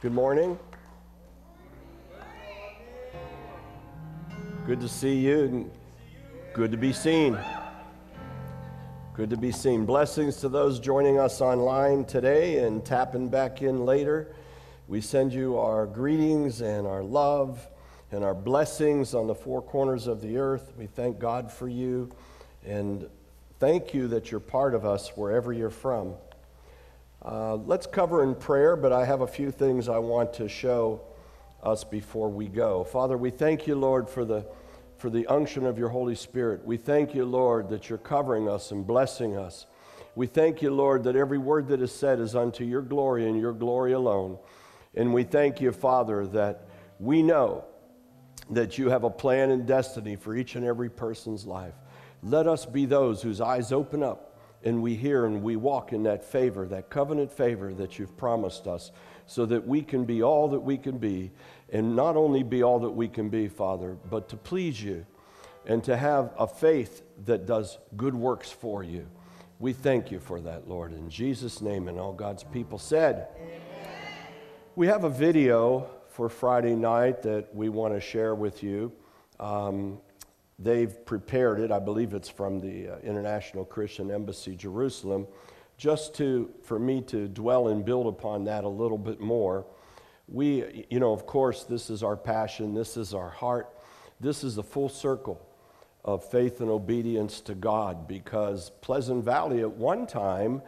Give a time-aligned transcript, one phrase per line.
[0.00, 0.58] Good morning.
[4.66, 5.70] Good to see you
[6.54, 7.38] good to be seen.
[9.12, 9.84] Good to be seen.
[9.84, 14.34] Blessings to those joining us online today and tapping back in later.
[14.88, 17.68] We send you our greetings and our love
[18.10, 20.72] and our blessings on the four corners of the earth.
[20.78, 22.10] We thank God for you
[22.64, 23.06] and
[23.58, 26.14] thank you that you're part of us wherever you're from.
[27.22, 31.02] Uh, let's cover in prayer, but I have a few things I want to show
[31.62, 32.82] us before we go.
[32.84, 34.46] Father, we thank you, Lord, for the,
[34.96, 36.64] for the unction of your Holy Spirit.
[36.64, 39.66] We thank you, Lord, that you're covering us and blessing us.
[40.14, 43.38] We thank you, Lord, that every word that is said is unto your glory and
[43.38, 44.38] your glory alone.
[44.94, 47.64] And we thank you, Father, that we know
[48.48, 51.74] that you have a plan and destiny for each and every person's life.
[52.22, 54.29] Let us be those whose eyes open up
[54.64, 58.66] and we hear and we walk in that favor, that covenant favor that you've promised
[58.66, 58.90] us,
[59.26, 61.30] so that we can be all that we can be,
[61.70, 65.06] and not only be all that we can be, Father, but to please you
[65.66, 69.06] and to have a faith that does good works for you.
[69.58, 70.92] We thank you for that, Lord.
[70.92, 73.28] In Jesus' name, and all God's people said.
[73.36, 73.60] Amen.
[74.74, 78.92] We have a video for Friday night that we want to share with you.
[79.38, 80.00] Um,
[80.60, 81.72] they've prepared it.
[81.72, 85.26] I believe it's from the uh, International Christian Embassy, Jerusalem,
[85.76, 89.66] just to, for me to dwell and build upon that a little bit more.
[90.28, 93.74] We, you know, of course, this is our passion, this is our heart,
[94.20, 95.44] this is the full circle
[96.04, 100.62] of faith and obedience to God because Pleasant Valley at one time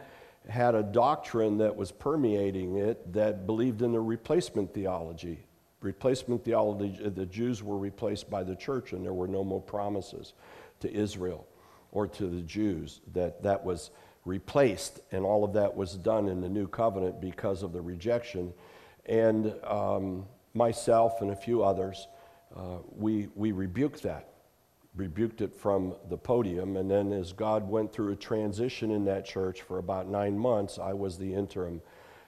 [0.49, 5.45] had a doctrine that was permeating it that believed in the replacement theology
[5.83, 10.33] replacement theology, the Jews were replaced by the church, and there were no more promises
[10.79, 11.45] to Israel
[11.91, 13.01] or to the Jews.
[13.13, 13.91] That that was
[14.25, 18.53] replaced, and all of that was done in the new covenant because of the rejection.
[19.05, 22.07] And um, myself and a few others,
[22.55, 24.29] uh, we, we rebuked that,
[24.95, 26.77] rebuked it from the podium.
[26.77, 30.79] And then, as God went through a transition in that church for about nine months,
[30.79, 31.81] I was the interim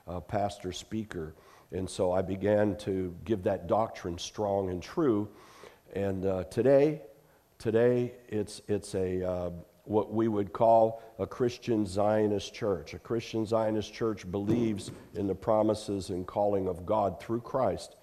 [0.07, 1.33] uh, pastor speaker.
[1.75, 5.27] And so I began to give that doctrine strong and true.
[5.93, 7.01] And uh, today,
[7.59, 9.49] today it's, it's a, uh,
[9.83, 12.93] what we would call a Christian Zionist church.
[12.93, 17.97] A Christian Zionist church believes in the promises and calling of God through Christ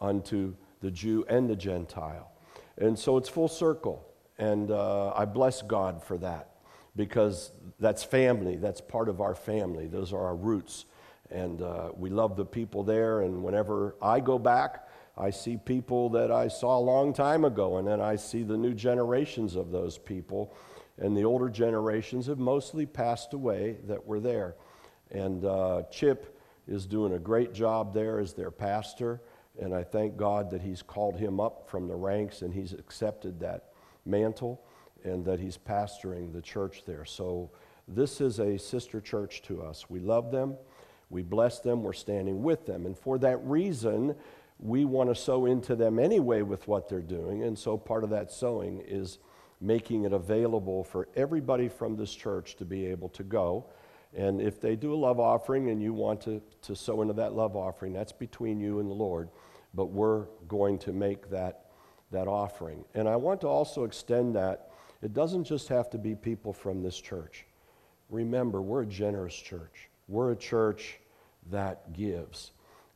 [0.00, 2.30] unto the Jew and the Gentile.
[2.78, 4.06] And so it's full circle.
[4.38, 6.54] And uh, I bless God for that
[6.96, 8.56] because that's family.
[8.56, 9.86] That's part of our family.
[9.86, 10.86] Those are our roots.
[11.30, 13.22] And uh, we love the people there.
[13.22, 17.78] And whenever I go back, I see people that I saw a long time ago,
[17.78, 20.54] and then I see the new generations of those people.
[20.96, 24.56] And the older generations have mostly passed away that were there.
[25.10, 29.20] And uh, Chip is doing a great job there as their pastor.
[29.60, 33.40] And I thank God that he's called him up from the ranks and he's accepted
[33.40, 33.72] that
[34.06, 34.62] mantle
[35.04, 37.04] and that he's pastoring the church there.
[37.04, 37.50] So
[37.88, 39.88] this is a sister church to us.
[39.88, 40.56] We love them.
[41.10, 42.86] We bless them, we're standing with them.
[42.86, 44.14] And for that reason,
[44.58, 47.44] we want to sow into them anyway with what they're doing.
[47.44, 49.18] And so part of that sowing is
[49.60, 53.66] making it available for everybody from this church to be able to go.
[54.16, 57.34] And if they do a love offering and you want to, to sow into that
[57.34, 59.28] love offering, that's between you and the Lord.
[59.74, 61.66] But we're going to make that,
[62.10, 62.84] that offering.
[62.94, 64.70] And I want to also extend that.
[65.02, 67.46] It doesn't just have to be people from this church.
[68.08, 69.87] Remember, we're a generous church.
[70.08, 70.98] We're a church
[71.50, 72.52] that gives.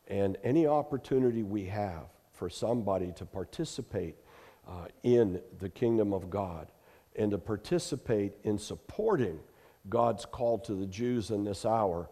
[0.09, 4.17] And any opportunity we have for somebody to participate
[4.67, 6.69] uh, in the kingdom of God
[7.17, 9.39] and to participate in supporting
[9.89, 12.09] God's call to the Jews in this hour,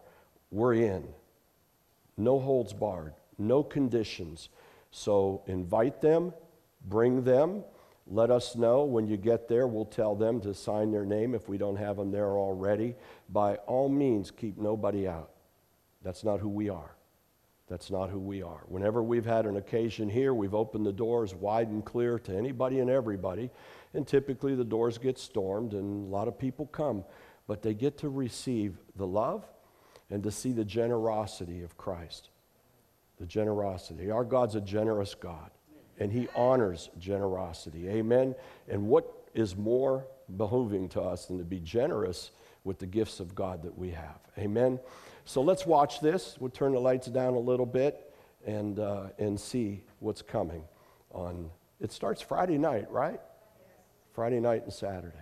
[0.51, 1.07] we're in.
[2.17, 4.49] No holds barred, no conditions.
[4.91, 6.33] So invite them,
[6.85, 7.63] bring them.
[8.07, 9.67] Let us know when you get there.
[9.67, 12.95] We'll tell them to sign their name if we don't have them there already.
[13.29, 15.31] By all means, keep nobody out.
[16.03, 16.95] That's not who we are.
[17.67, 18.63] That's not who we are.
[18.67, 22.79] Whenever we've had an occasion here, we've opened the doors wide and clear to anybody
[22.79, 23.49] and everybody.
[23.93, 27.05] And typically the doors get stormed and a lot of people come.
[27.47, 29.45] But they get to receive the love
[30.09, 32.29] and to see the generosity of Christ.
[33.19, 34.11] The generosity.
[34.11, 35.51] Our God's a generous God
[36.01, 37.87] and he honors generosity.
[37.87, 38.33] Amen.
[38.67, 42.31] And what is more behooving to us than to be generous
[42.63, 44.17] with the gifts of God that we have?
[44.35, 44.79] Amen.
[45.25, 46.37] So let's watch this.
[46.39, 48.11] We'll turn the lights down a little bit
[48.47, 50.63] and, uh, and see what's coming
[51.11, 51.51] on.
[51.79, 53.21] It starts Friday night, right?
[54.13, 55.13] Friday night and Saturday.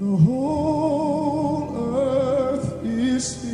[0.00, 3.52] The whole earth is filled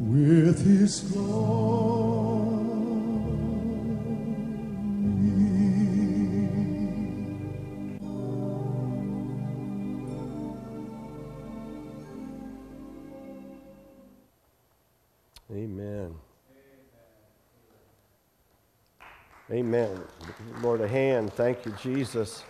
[0.00, 1.54] with His glory.
[15.52, 16.14] Amen.
[19.52, 20.00] Amen.
[20.60, 21.32] Lord, a hand.
[21.34, 22.42] Thank you, Jesus.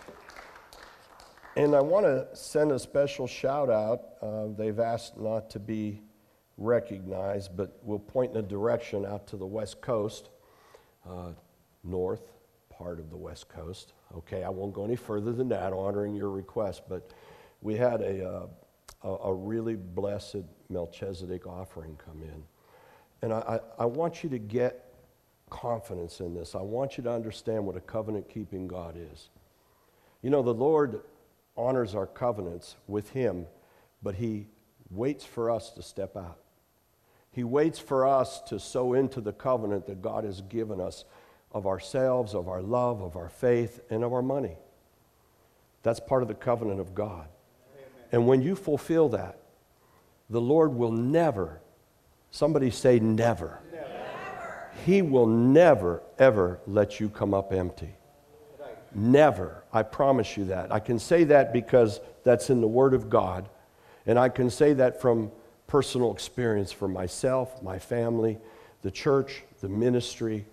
[1.57, 4.01] And I want to send a special shout out.
[4.21, 6.01] Uh, they've asked not to be
[6.57, 10.29] recognized, but we'll point in a direction out to the West Coast,
[11.09, 11.31] uh,
[11.83, 12.33] north
[12.69, 13.93] part of the West Coast.
[14.17, 17.13] Okay, I won't go any further than that, honoring your request, but
[17.61, 18.47] we had a,
[19.03, 22.43] uh, a, really blessed Melchizedek offering come in.
[23.21, 24.93] And I, I, I want you to get
[25.49, 26.53] confidence in this.
[26.53, 29.29] I want you to understand what a covenant keeping God is.
[30.21, 31.01] You know, the Lord
[31.57, 33.47] honors our covenants with Him,
[34.03, 34.47] but He
[34.89, 36.39] waits for us to step out.
[37.31, 41.03] He waits for us to sow into the covenant that God has given us
[41.51, 44.57] of ourselves, of our love, of our faith, and of our money.
[45.83, 47.27] That's part of the covenant of God.
[48.11, 49.39] And when you fulfill that,
[50.29, 51.61] the Lord will never,
[52.31, 53.59] somebody say never.
[54.85, 57.95] He will never, ever let you come up empty.
[58.95, 59.61] Never.
[59.73, 60.71] I promise you that.
[60.71, 63.49] I can say that because that's in the Word of God.
[64.05, 65.31] And I can say that from
[65.67, 68.37] personal experience for myself, my family,
[68.83, 70.45] the church, the ministry.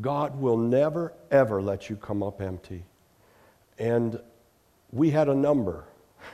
[0.00, 2.82] God will never, ever let you come up empty.
[3.78, 4.20] And
[4.90, 5.84] we had a number.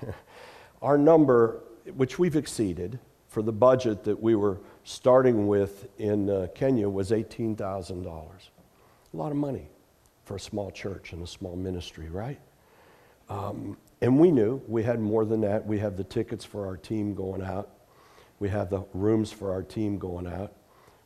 [0.82, 1.60] Our number,
[1.94, 2.98] which we've exceeded
[3.28, 8.06] for the budget that we were starting with in uh, Kenya, was $18,000.
[8.06, 9.68] A lot of money
[10.28, 12.38] for a small church and a small ministry, right?
[13.30, 15.66] Um, and we knew we had more than that.
[15.66, 17.70] We have the tickets for our team going out,
[18.38, 20.52] we have the rooms for our team going out.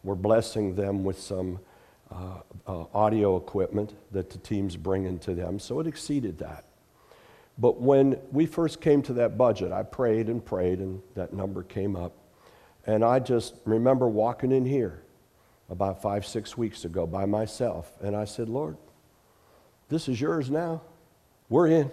[0.02, 1.60] We're blessing them with some
[2.10, 6.64] uh, uh, audio equipment that the team's bringing to them, so it exceeded that.
[7.56, 11.62] But when we first came to that budget, I prayed and prayed, and that number
[11.62, 12.12] came up.
[12.86, 15.04] And I just remember walking in here
[15.70, 18.76] about five, six weeks ago by myself, and I said, Lord,
[19.92, 20.80] this is yours now.
[21.50, 21.90] We're in.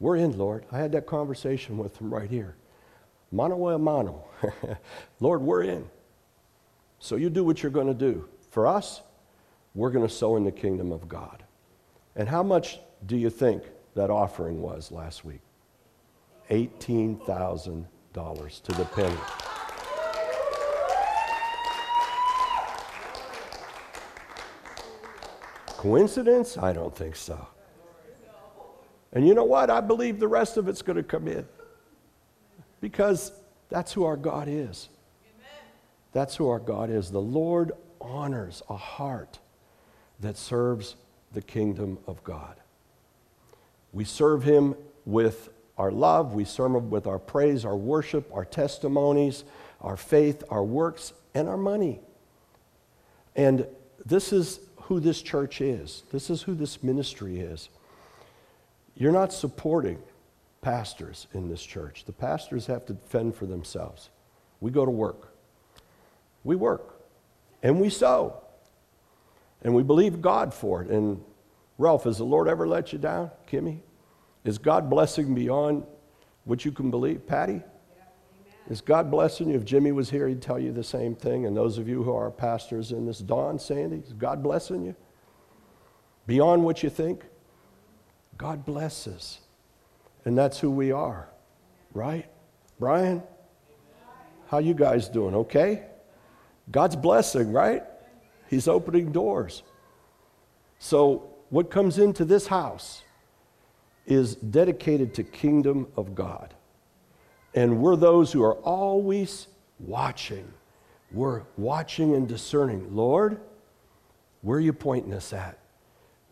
[0.00, 0.64] We're in, Lord.
[0.72, 2.56] I had that conversation with him right here.
[3.30, 4.24] Mano a mano.
[5.20, 5.88] Lord, we're in.
[6.98, 8.28] So you do what you're going to do.
[8.50, 9.02] For us,
[9.74, 11.44] we're going to sow in the kingdom of God.
[12.16, 13.62] And how much do you think
[13.94, 15.42] that offering was last week?
[16.50, 19.16] $18,000 to the penny.
[25.76, 26.56] Coincidence?
[26.58, 27.46] I don't think so.
[29.12, 29.70] And you know what?
[29.70, 31.46] I believe the rest of it's going to come in.
[32.80, 33.32] Because
[33.68, 34.88] that's who our God is.
[36.12, 37.10] That's who our God is.
[37.10, 39.38] The Lord honors a heart
[40.20, 40.96] that serves
[41.32, 42.56] the kingdom of God.
[43.92, 48.44] We serve Him with our love, we serve Him with our praise, our worship, our
[48.44, 49.44] testimonies,
[49.80, 52.00] our faith, our works, and our money.
[53.34, 53.66] And
[54.04, 57.70] this is who this church is, this is who this ministry is.
[58.94, 59.98] You're not supporting
[60.62, 62.04] pastors in this church.
[62.04, 64.10] The pastors have to fend for themselves.
[64.60, 65.34] We go to work.
[66.44, 67.00] We work.
[67.64, 68.40] And we sow.
[69.62, 70.88] And we believe God for it.
[70.88, 71.20] And
[71.78, 73.32] Ralph, has the Lord ever let you down?
[73.50, 73.80] Kimmy?
[74.44, 75.84] Is God blessing beyond
[76.44, 77.26] what you can believe?
[77.26, 77.60] Patty?
[78.68, 79.56] Is God blessing you?
[79.56, 81.46] If Jimmy was here, he'd tell you the same thing.
[81.46, 84.96] And those of you who are pastors in this, Don, Sandy, is God blessing you?
[86.26, 87.24] Beyond what you think?
[88.36, 89.38] God blesses.
[90.24, 91.28] And that's who we are,
[91.94, 92.28] right?
[92.80, 93.22] Brian?
[94.48, 95.34] How you guys doing?
[95.34, 95.84] Okay?
[96.70, 97.84] God's blessing, right?
[98.48, 99.62] He's opening doors.
[100.80, 103.02] So what comes into this house
[104.04, 106.54] is dedicated to kingdom of God.
[107.56, 109.48] And we're those who are always
[109.80, 110.52] watching.
[111.10, 112.94] We're watching and discerning.
[112.94, 113.40] Lord,
[114.46, 115.58] Where are you pointing us at?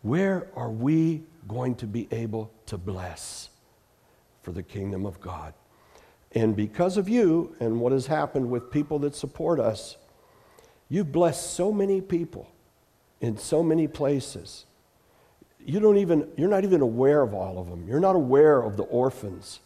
[0.01, 3.49] Where are we going to be able to bless
[4.41, 5.53] for the kingdom of God?
[6.31, 9.97] And because of you and what has happened with people that support us,
[10.87, 12.49] you've blessed so many people
[13.19, 14.65] in so many places.
[15.59, 17.85] You don't even, you're not even aware of all of them.
[17.85, 19.59] You're not aware of the orphans,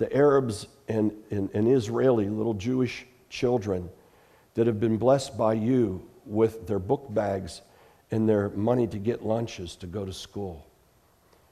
[0.00, 3.90] the Arabs and, and, and Israeli little Jewish children
[4.54, 7.60] that have been blessed by you with their book bags
[8.10, 10.66] and their money to get lunches to go to school.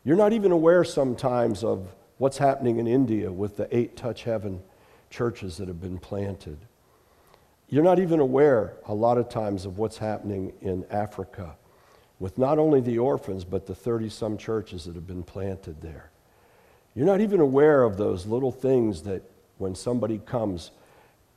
[0.02, 4.62] You're not even aware sometimes of what's happening in India with the eight touch heaven
[5.10, 6.56] churches that have been planted.
[7.68, 11.54] You're not even aware a lot of times of what's happening in Africa
[12.18, 16.12] with not only the orphans, but the 30 some churches that have been planted there.
[16.94, 19.22] You're not even aware of those little things that
[19.58, 20.70] when somebody comes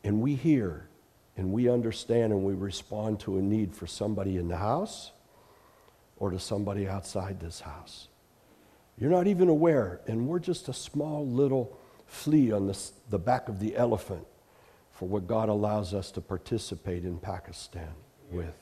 [0.03, 0.87] and we hear
[1.37, 5.11] and we understand and we respond to a need for somebody in the house
[6.17, 8.07] or to somebody outside this house.
[8.97, 12.77] You're not even aware, and we're just a small little flea on the,
[13.09, 14.27] the back of the elephant
[14.91, 17.89] for what God allows us to participate in Pakistan
[18.29, 18.53] with.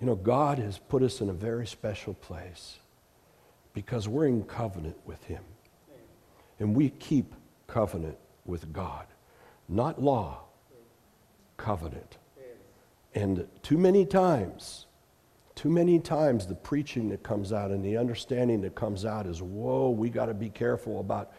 [0.00, 2.78] You know, God has put us in a very special place
[3.76, 5.44] because we're in covenant with Him.
[6.58, 7.34] And we keep
[7.66, 8.16] covenant
[8.46, 9.04] with God,
[9.68, 10.44] not law,
[11.58, 12.16] covenant.
[13.14, 14.86] And too many times,
[15.54, 19.42] too many times the preaching that comes out and the understanding that comes out is,
[19.42, 21.32] whoa, we got to be careful about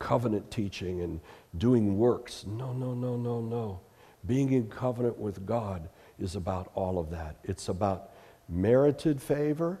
[0.00, 1.20] covenant teaching and
[1.56, 2.46] doing works.
[2.48, 3.80] No, no, no, no, no.
[4.26, 5.88] Being in covenant with God
[6.18, 7.36] is about all of that.
[7.44, 8.10] It's about
[8.48, 9.80] merited favor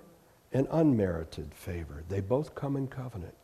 [0.52, 2.02] and unmerited favor.
[2.08, 3.34] They both come in covenant,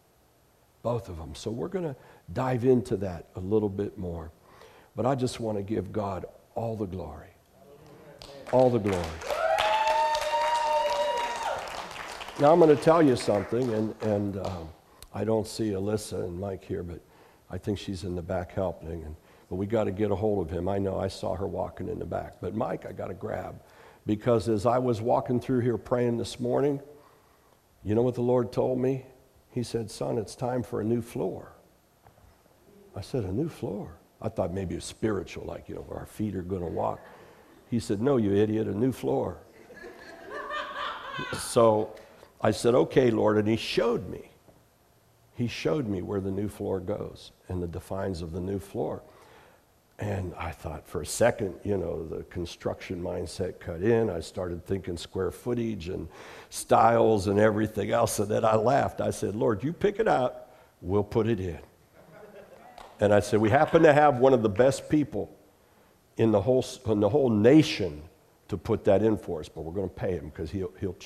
[0.82, 1.34] both of them.
[1.34, 1.96] So we're going to
[2.32, 4.30] dive into that a little bit more.
[4.94, 7.28] But I just want to give God all the glory.
[8.52, 9.04] All the glory.
[12.40, 14.68] Now I'm going to tell you something, and, and um,
[15.14, 17.00] I don't see Alyssa and Mike here, but
[17.50, 19.02] I think she's in the back helping.
[19.04, 19.14] And,
[19.48, 20.68] but we got to get a hold of him.
[20.68, 22.36] I know I saw her walking in the back.
[22.40, 23.60] But Mike, I got to grab.
[24.06, 26.80] Because as I was walking through here praying this morning,
[27.84, 29.06] you know what the Lord told me?
[29.50, 31.52] He said, Son, it's time for a new floor.
[32.96, 33.96] I said, A new floor?
[34.20, 37.00] I thought maybe it's spiritual, like, you know, our feet are going to walk.
[37.70, 39.38] He said, No, you idiot, a new floor.
[41.38, 41.94] so
[42.40, 43.38] I said, Okay, Lord.
[43.38, 44.30] And He showed me.
[45.34, 49.02] He showed me where the new floor goes and the defines of the new floor.
[50.02, 54.10] And I thought for a second, you know, the construction mindset cut in.
[54.10, 56.08] I started thinking square footage and
[56.50, 58.18] styles and everything else.
[58.18, 59.00] And then I laughed.
[59.00, 60.48] I said, Lord, you pick it out,
[60.80, 61.60] we'll put it in.
[62.98, 65.32] And I said, We happen to have one of the best people
[66.16, 68.02] in the whole, in the whole nation
[68.48, 70.96] to put that in for us, but we're going to pay him because he'll, he'll,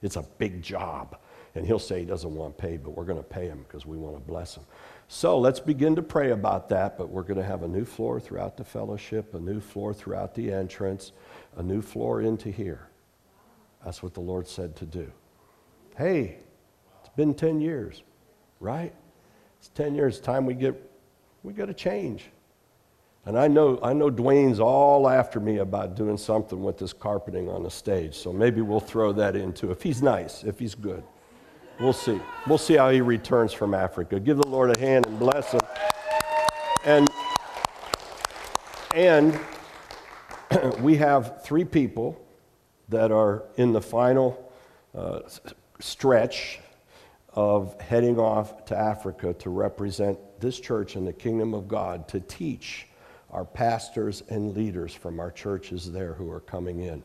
[0.00, 1.18] it's a big job.
[1.54, 3.98] And he'll say he doesn't want paid, but we're going to pay him because we
[3.98, 4.64] want to bless him.
[5.08, 8.18] So let's begin to pray about that, but we're going to have a new floor
[8.18, 11.12] throughout the fellowship, a new floor throughout the entrance,
[11.56, 12.88] a new floor into here.
[13.84, 15.10] That's what the Lord said to do.
[15.96, 16.38] Hey,
[17.00, 18.02] it's been 10 years,
[18.58, 18.92] right?
[19.58, 20.18] It's 10 years.
[20.18, 20.74] Time we get,
[21.44, 22.24] we got to change.
[23.26, 27.48] And I know, I know Dwayne's all after me about doing something with this carpeting
[27.48, 31.02] on the stage, so maybe we'll throw that into if he's nice, if he's good.
[31.78, 32.18] We'll see.
[32.46, 34.18] We'll see how he returns from Africa.
[34.18, 35.60] Give the Lord a hand and bless him.
[36.86, 37.10] And,
[38.94, 39.38] and
[40.80, 42.18] we have three people
[42.88, 44.50] that are in the final
[44.96, 45.20] uh,
[45.78, 46.60] stretch
[47.34, 52.20] of heading off to Africa to represent this church in the kingdom of God to
[52.20, 52.86] teach
[53.30, 57.02] our pastors and leaders from our churches there who are coming in.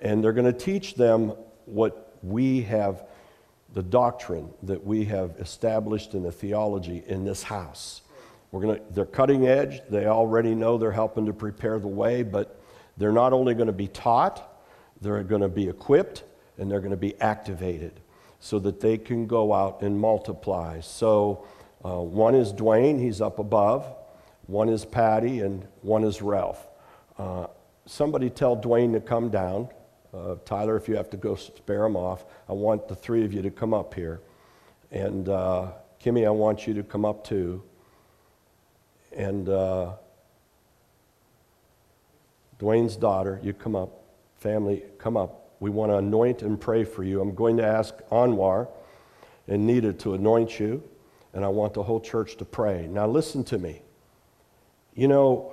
[0.00, 1.34] And they're going to teach them
[1.66, 3.04] what we have
[3.74, 8.02] the doctrine that we have established in the theology in this house.
[8.50, 9.80] We're gonna, they're cutting edge.
[9.88, 12.60] They already know they're helping to prepare the way, but
[12.96, 14.62] they're not only going to be taught,
[15.00, 16.24] they're going to be equipped
[16.58, 17.92] and they're going to be activated
[18.40, 20.80] so that they can go out and multiply.
[20.80, 21.46] So
[21.84, 23.86] uh, one is Dwayne, he's up above.
[24.46, 26.66] One is Patty, and one is Ralph.
[27.16, 27.46] Uh,
[27.86, 29.68] somebody tell Dwayne to come down.
[30.12, 33.32] Uh, Tyler, if you have to go spare them off, I want the three of
[33.32, 34.20] you to come up here.
[34.90, 37.62] And uh, Kimmy, I want you to come up too.
[39.12, 39.92] And uh,
[42.58, 43.96] Dwayne's daughter, you come up.
[44.38, 45.50] Family, come up.
[45.60, 47.20] We want to anoint and pray for you.
[47.20, 48.68] I'm going to ask Anwar
[49.46, 50.82] and Nita to anoint you,
[51.34, 52.86] and I want the whole church to pray.
[52.86, 53.82] Now, listen to me.
[54.94, 55.52] You know,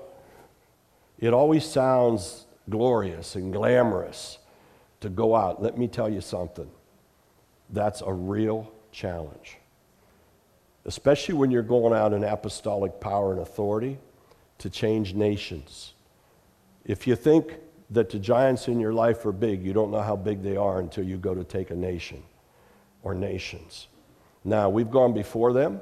[1.20, 4.38] it always sounds glorious and glamorous
[5.02, 5.62] to go out.
[5.62, 6.70] Let me tell you something.
[7.70, 9.58] That's a real challenge.
[10.86, 14.00] Especially when you're going out in apostolic power and authority
[14.60, 15.94] to change nations.
[16.86, 17.56] If you think
[17.90, 20.80] that the giants in your life are big, you don't know how big they are
[20.80, 22.24] until you go to take a nation
[23.04, 23.88] or nations.
[24.44, 25.82] Now, we've gone before them.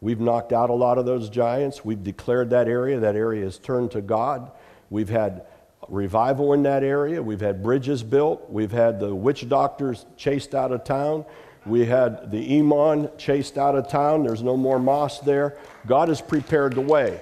[0.00, 1.84] We've knocked out a lot of those giants.
[1.84, 3.00] We've declared that area.
[3.00, 4.50] That area is turned to God.
[4.90, 5.46] We've had
[5.88, 7.22] revival in that area.
[7.22, 8.50] We've had bridges built.
[8.50, 11.24] We've had the witch doctors chased out of town.
[11.66, 14.24] We had the Imam chased out of town.
[14.24, 15.56] There's no more mosque there.
[15.86, 17.20] God has prepared the way.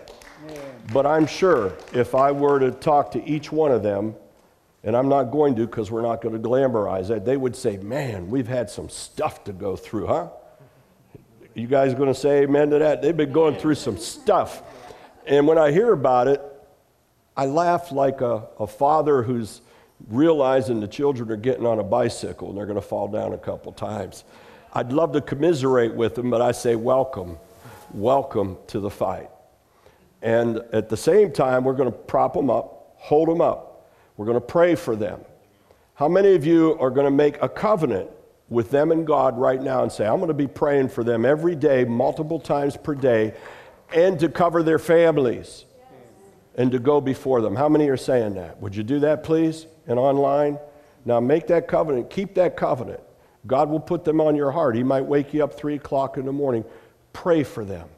[0.92, 4.16] But I'm sure if I were to talk to each one of them,
[4.82, 7.76] and I'm not going to because we're not going to glamorize it, they would say,
[7.76, 10.30] Man, we've had some stuff to go through, huh?
[11.54, 13.02] You guys going to say amen to that?
[13.02, 14.62] They've been going through some stuff.
[15.26, 16.42] And when I hear about it,
[17.36, 19.62] I laugh like a, a father who's
[20.08, 23.38] realizing the children are getting on a bicycle and they're going to fall down a
[23.38, 24.24] couple times.
[24.74, 27.38] I'd love to commiserate with them, but I say, Welcome,
[27.92, 29.30] welcome to the fight.
[30.20, 33.90] And at the same time, we're going to prop them up, hold them up.
[34.16, 35.20] We're going to pray for them.
[35.94, 38.10] How many of you are going to make a covenant
[38.48, 41.24] with them and God right now and say, I'm going to be praying for them
[41.24, 43.34] every day, multiple times per day,
[43.94, 45.64] and to cover their families
[46.56, 47.56] and to go before them?
[47.56, 48.60] How many are saying that?
[48.60, 49.66] Would you do that, please?
[49.86, 50.58] And online?
[51.04, 53.00] Now make that covenant, keep that covenant.
[53.46, 54.76] God will put them on your heart.
[54.76, 56.64] He might wake you up three o'clock in the morning.
[57.12, 57.88] Pray for them.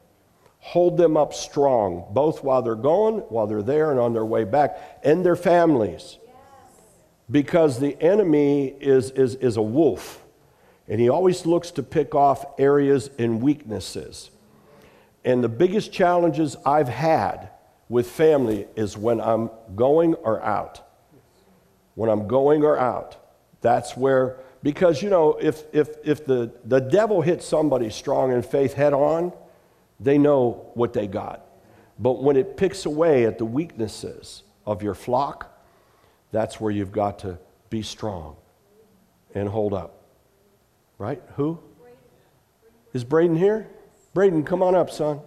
[0.61, 4.44] Hold them up strong, both while they're going, while they're there, and on their way
[4.44, 6.16] back, and their families.
[7.31, 10.24] Because the enemy is, is, is a wolf,
[10.88, 14.31] and he always looks to pick off areas and weaknesses.
[15.22, 17.50] And the biggest challenges I've had
[17.88, 20.81] with family is when I'm going or out.
[21.94, 23.16] When I'm going or out.
[23.61, 28.42] That's where, because you know, if, if, if the, the devil hits somebody strong in
[28.42, 29.33] faith head on,
[30.01, 31.47] they know what they got.
[31.99, 35.51] But when it picks away at the weaknesses of your flock,
[36.33, 37.38] that's where you've got to
[37.70, 38.37] be strong
[39.35, 40.03] and hold up.
[40.99, 41.23] Right?
[41.37, 41.61] Who?
[42.92, 43.68] Is Braden here?
[44.14, 45.20] Braden, come on up, son.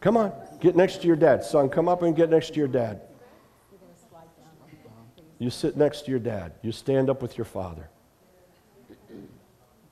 [0.00, 0.32] Come on.
[0.60, 1.42] Get next to your dad.
[1.42, 3.02] Son, come up and get next to your dad.
[5.38, 6.52] You sit next to your dad.
[6.62, 7.88] You stand up with your father.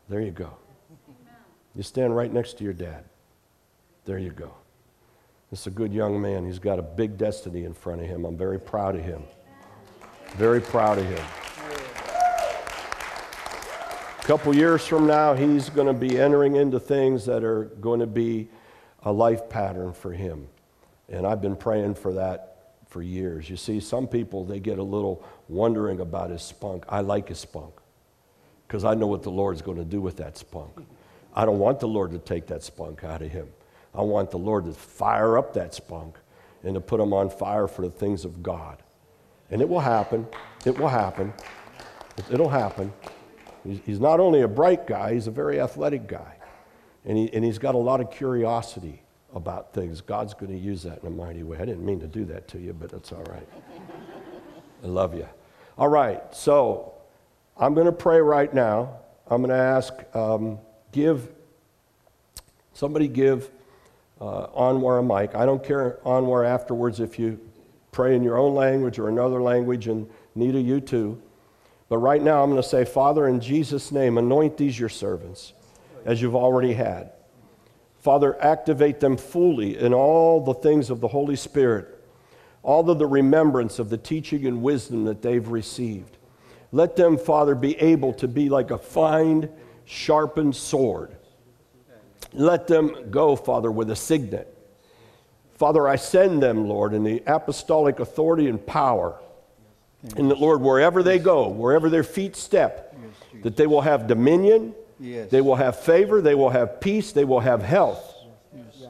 [0.08, 0.50] There you go.
[1.74, 3.04] You stand right next to your dad.
[4.04, 4.52] There you go.
[5.50, 6.44] This is a good young man.
[6.44, 8.26] He's got a big destiny in front of him.
[8.26, 9.22] I'm very proud of him.
[10.36, 11.24] Very proud of him.
[14.18, 18.00] A couple years from now, he's going to be entering into things that are going
[18.00, 18.48] to be
[19.04, 20.46] a life pattern for him.
[21.08, 23.48] And I've been praying for that for years.
[23.48, 26.84] You see, some people, they get a little wondering about his spunk.
[26.88, 27.74] I like his spunk
[28.66, 30.86] because I know what the Lord's going to do with that spunk.
[31.34, 33.48] I don't want the Lord to take that spunk out of him.
[33.94, 36.16] I want the Lord to fire up that spunk
[36.62, 38.82] and to put him on fire for the things of God.
[39.50, 40.26] And it will happen.
[40.66, 41.32] It will happen.
[42.30, 42.92] It'll happen.
[43.84, 46.36] He's not only a bright guy, he's a very athletic guy.
[47.04, 49.02] And, he, and he's got a lot of curiosity
[49.38, 50.02] about things.
[50.02, 51.56] God's going to use that in a mighty way.
[51.56, 53.48] I didn't mean to do that to you, but it's all right.
[54.84, 55.26] I love you.
[55.78, 56.92] All right, so
[57.56, 58.98] I'm going to pray right now.
[59.28, 60.58] I'm going to ask, um,
[60.92, 61.30] give,
[62.74, 63.50] somebody give
[64.20, 65.34] uh, Anwar a mic.
[65.34, 67.40] I don't care, Anwar, afterwards if you
[67.92, 71.20] pray in your own language or another language, and Nita, you too.
[71.88, 75.52] But right now, I'm going to say, Father, in Jesus' name, anoint these your servants
[76.04, 77.12] as you've already had.
[78.08, 82.02] Father, activate them fully in all the things of the Holy Spirit,
[82.62, 86.16] all of the remembrance of the teaching and wisdom that they've received.
[86.72, 89.50] Let them, Father, be able to be like a fine,
[89.84, 91.18] sharpened sword
[92.32, 94.54] let them go, Father, with a signet.
[95.54, 99.20] Father, I send them, Lord, in the apostolic authority and power.
[100.16, 102.96] And that, Lord, wherever they go, wherever their feet step,
[103.42, 105.30] that they will have dominion, yes.
[105.30, 108.14] they will have favor, they will have peace, they will have health.
[108.54, 108.86] Yes.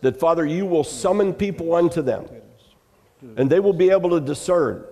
[0.00, 2.26] That, Father, you will summon people unto them,
[3.36, 4.84] and they will be able to discern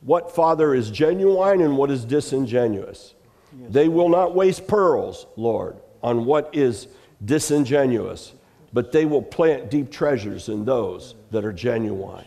[0.00, 3.14] what, Father, is genuine and what is disingenuous.
[3.58, 3.70] Yes.
[3.72, 6.88] They will not waste pearls, Lord, on what is
[7.24, 8.32] disingenuous,
[8.72, 12.24] but they will plant deep treasures in those that are genuine.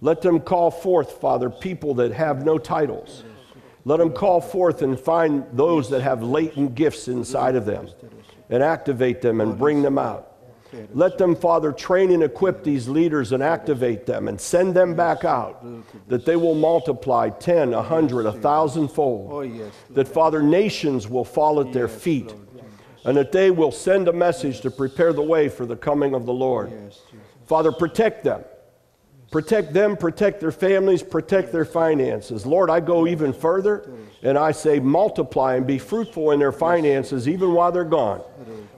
[0.00, 3.24] Let them call forth, Father, people that have no titles.
[3.84, 7.88] Let them call forth and find those that have latent gifts inside of them
[8.50, 10.24] and activate them and bring them out.
[10.92, 15.24] Let them, Father, train and equip these leaders and activate them and send them back
[15.24, 15.64] out,
[16.08, 19.50] that they will multiply 10, 100, a thousand fold.
[19.90, 22.34] That, Father, nations will fall at their feet,
[23.04, 26.26] and that they will send a message to prepare the way for the coming of
[26.26, 26.92] the Lord.
[27.46, 28.44] Father, protect them.
[29.30, 32.46] Protect them, protect their families, protect their finances.
[32.46, 33.90] Lord, I go even further
[34.22, 38.22] and I say multiply and be fruitful in their finances even while they're gone.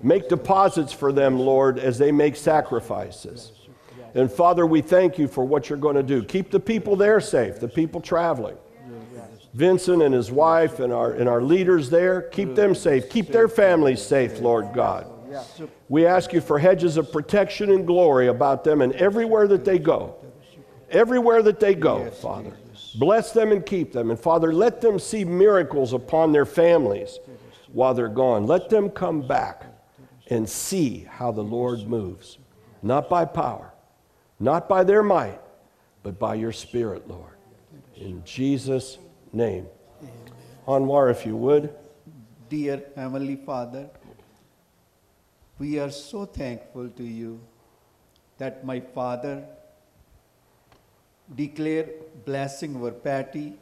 [0.03, 3.53] Make deposits for them, Lord, as they make sacrifices.
[4.15, 6.25] And Father, we thank you for what you're going to do.
[6.25, 8.57] Keep the people there safe, the people traveling.
[9.55, 13.09] Vincent and his wife and our, and our leaders there, keep them safe.
[13.09, 15.07] Keep their families safe, Lord God.
[15.89, 19.79] We ask you for hedges of protection and glory about them and everywhere that they
[19.79, 20.17] go.
[20.91, 22.53] Everywhere that they go, Father.
[22.97, 24.11] Bless them and keep them.
[24.11, 27.19] And Father, let them see miracles upon their families
[27.73, 28.47] while they're gone.
[28.47, 29.65] Let them come back
[30.29, 32.39] and see how the Lord moves.
[32.83, 33.73] Not by power,
[34.39, 35.41] not by their might,
[36.03, 37.35] but by your Spirit, Lord.
[37.97, 38.99] In Jesus'
[39.33, 39.67] name.
[40.67, 41.75] Anwar, if you would.
[42.49, 43.91] Dear Heavenly Father,
[45.59, 47.41] we are so thankful to you
[48.39, 49.45] that my father
[51.35, 51.89] declare
[52.25, 53.55] blessing over Patty,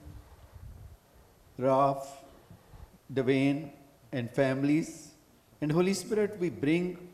[1.58, 2.24] Ralph,
[3.12, 3.70] Dwayne,
[4.12, 5.12] and families.
[5.60, 7.08] And Holy Spirit, we bring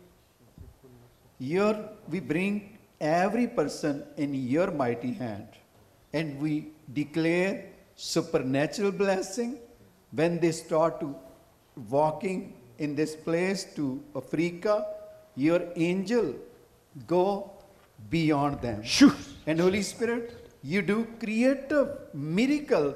[1.39, 5.49] your we bring every person in your mighty hand
[6.13, 7.65] and we declare
[7.97, 9.59] supernatural blessing
[10.13, 11.15] when they start to
[11.89, 14.87] walking in this place to Africa
[15.35, 16.35] your angel
[17.07, 17.51] go
[18.11, 19.13] beyond them Shoo!
[19.47, 22.89] and holy spirit you do create a miracle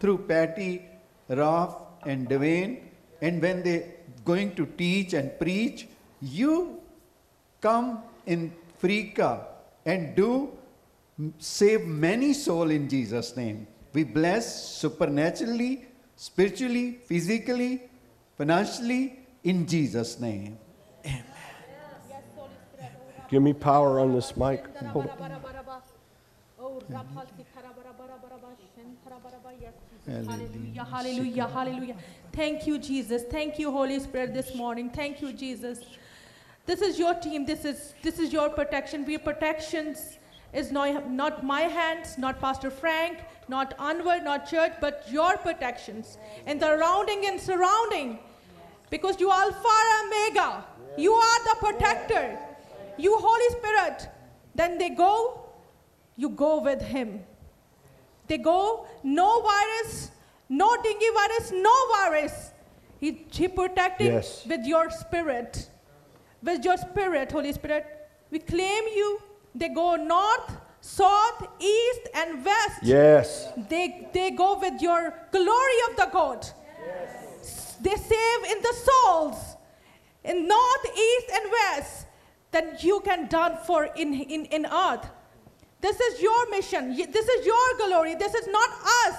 [0.00, 0.72] through patty
[1.40, 1.76] ralph
[2.12, 2.72] and dwayne
[3.26, 3.78] and when they
[4.30, 5.86] going to teach and preach
[6.20, 6.52] you
[7.66, 7.86] come
[8.26, 8.40] in
[8.84, 9.46] Africa
[9.86, 10.52] and do
[11.18, 13.66] mm, save many soul in Jesus name.
[13.94, 14.46] We bless
[14.82, 17.82] supernaturally, spiritually, physically,
[18.36, 20.58] financially in Jesus name.
[21.06, 21.24] Amen.
[23.30, 24.66] Give me power on this mic.
[24.92, 25.53] Hold it.
[30.06, 31.96] Hallelujah, hallelujah, hallelujah.
[32.32, 33.22] Thank you, Jesus.
[33.30, 34.90] Thank you, Holy Spirit, this morning.
[34.90, 35.80] Thank you, Jesus.
[36.66, 37.44] This is your team.
[37.44, 39.04] This is this is your protection.
[39.04, 40.18] We protections
[40.54, 46.16] is not, not my hands, not Pastor Frank, not Anwar, not church, but your protections
[46.46, 48.18] and the surrounding and surrounding.
[48.88, 50.64] Because you are Alpha and Omega.
[50.96, 52.38] You are the protector.
[52.96, 54.08] You Holy Spirit.
[54.54, 55.43] Then they go,
[56.16, 57.24] you go with him.
[58.26, 60.10] They go, no virus,
[60.48, 62.50] no dengue virus, no virus.
[63.00, 64.46] He, he protecting Yes.
[64.46, 65.68] with your spirit.
[66.42, 67.86] With your spirit, Holy Spirit.
[68.30, 69.20] We claim you.
[69.54, 72.80] They go north, south, east, and west.
[72.82, 73.48] Yes.
[73.68, 76.46] They, they go with your glory of the God.
[76.86, 77.76] Yes.
[77.80, 79.56] They save in the souls,
[80.24, 82.06] in north, east, and west,
[82.52, 85.06] that you can done for in, in, in earth.
[85.84, 86.96] This is your mission.
[86.96, 88.14] This is your glory.
[88.14, 88.70] This is not
[89.04, 89.16] us.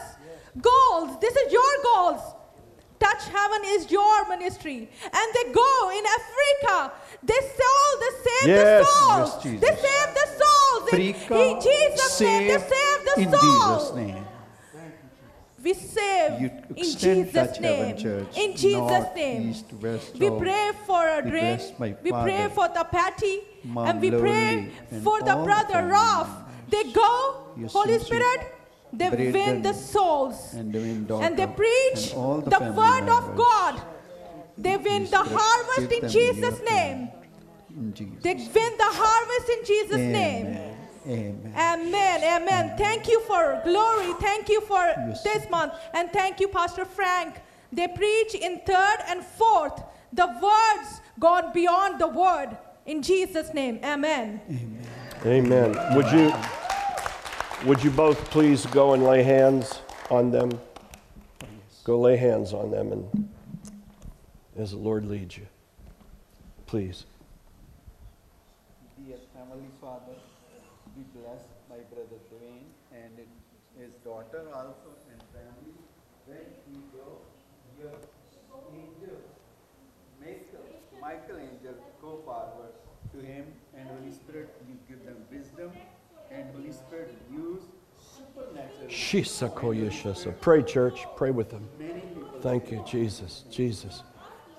[0.59, 1.19] Goals.
[1.21, 2.21] This is your goals.
[2.99, 4.89] Touch Heaven is your ministry.
[5.19, 6.91] And they go in Africa.
[7.21, 8.79] They soul, they save Yes.
[8.81, 9.31] the souls.
[9.33, 9.61] Yes, Jesus.
[9.61, 10.83] they save the souls.
[10.93, 13.83] In, Africa in Jesus' name, they save save the in souls.
[13.83, 14.25] Jesus name.
[15.65, 16.49] We save You
[16.83, 17.85] in Jesus' name.
[17.85, 19.49] Heaven Church, in Jesus' north, name.
[19.49, 21.57] east, west, we pray for a We drain.
[21.57, 23.37] bless my We pray for the patty.
[23.89, 24.69] And we pray
[25.03, 26.44] for the brother Ralph.
[26.69, 27.99] They go, Holy.
[27.99, 28.53] Spirit,
[28.93, 30.53] they win the souls.
[30.53, 33.35] and they preach and the word of.
[33.35, 33.81] God.
[34.57, 37.09] They win the harvest in Jesus' name.
[37.75, 38.23] in Jesus.
[38.23, 40.45] They win the harvest in Jesus' name.
[40.47, 40.77] Amen.
[41.07, 41.53] Amen.
[41.55, 42.41] Amen.
[42.41, 42.77] Amen.
[42.77, 44.13] Thank you for glory.
[44.19, 45.23] Thank you for Yes.
[45.23, 45.73] this month.
[45.93, 47.41] And thank you, Pastor Frank.
[47.71, 49.83] They preach in third and fourth.
[50.13, 52.57] The words gone beyond the word.
[52.85, 53.79] In Jesus' name.
[53.83, 54.39] Amen.
[54.49, 54.74] Amen.
[55.25, 56.31] Would you,
[57.65, 59.79] would you both please go and lay hands
[60.11, 60.51] on them?
[61.83, 63.29] Go lay hands on them and
[64.55, 65.47] as the Lord leads you.
[66.67, 67.05] Please.
[90.41, 91.05] Pray, church.
[91.15, 91.67] Pray with them.
[92.41, 94.01] Thank you, Jesus, Jesus,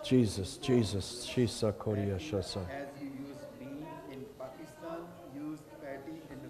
[0.05, 1.29] Jesus, Jesus.
[1.29, 3.11] Shisa Korea As you
[3.61, 4.99] me in Pakistan,
[6.31, 6.41] in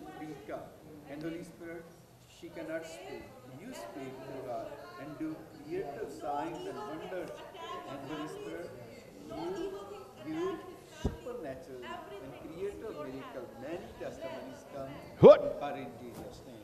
[1.11, 1.85] And Spirit,
[2.29, 3.25] she cannot speak.
[3.61, 4.67] You speak to her
[5.01, 5.35] and do
[6.21, 6.77] signs and.
[7.89, 8.71] And Spirit,
[10.27, 10.59] you,
[11.03, 13.49] supernatural and miracle.
[13.63, 14.89] Many testimonies come.
[15.21, 15.59] What?
[15.63, 16.61] Are in Jesus' name.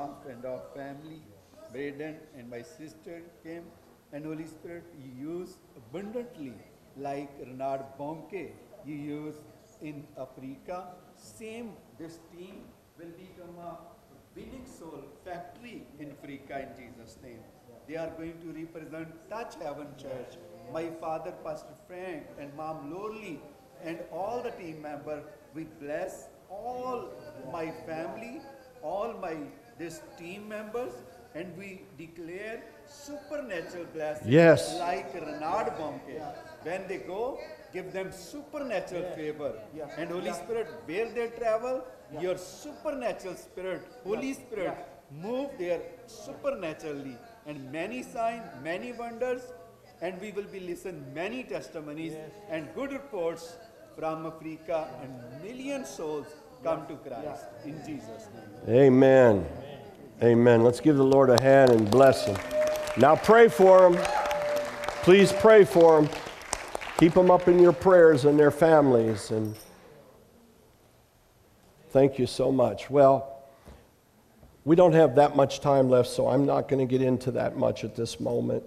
[0.00, 1.20] Ralph and our family,
[1.72, 3.64] Braden and my sister came,
[4.12, 6.54] and Holy Spirit, you use abundantly,
[6.96, 8.52] like Renard Bonnke,
[8.86, 9.36] you use
[9.82, 10.78] in Africa.
[11.16, 12.62] Same, this team
[12.98, 13.76] will become a
[14.34, 17.40] winning soul factory in Africa in Jesus' name.
[17.86, 20.38] They are going to represent Touch Heaven Church.
[20.72, 23.38] My father, Pastor Frank, and Mom Lorley,
[23.84, 27.10] and all the team members, we bless all
[27.52, 28.40] my family,
[28.82, 29.36] all my
[29.80, 30.92] this team members,
[31.34, 34.28] and we declare supernatural blessings.
[34.28, 34.76] Yes.
[34.78, 36.18] Like Renard Bonnke.
[36.62, 37.38] When they go,
[37.72, 39.52] give them supernatural favor.
[39.96, 41.84] And Holy Spirit, where they travel,
[42.20, 44.76] your supernatural spirit, Holy Spirit,
[45.10, 47.16] move there supernaturally.
[47.46, 49.42] And many signs, many wonders,
[50.02, 52.14] and we will be listen many testimonies
[52.50, 53.56] and good reports
[53.96, 56.26] from Africa and million souls
[56.62, 58.76] come to Christ in Jesus name.
[58.76, 59.46] Amen.
[59.46, 59.69] Amen.
[60.22, 62.36] Let's give the Lord a hand and bless him.
[62.98, 64.04] Now pray for them.
[65.02, 66.10] Please pray for them.
[66.98, 69.30] Keep them up in your prayers and their families.
[69.30, 69.54] And
[71.88, 72.90] thank you so much.
[72.90, 73.44] Well,
[74.64, 77.56] we don't have that much time left, so I'm not going to get into that
[77.56, 78.62] much at this moment.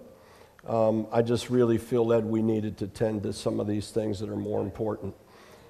[0.68, 4.20] Um, I just really feel that we needed to tend to some of these things
[4.22, 5.14] that are more important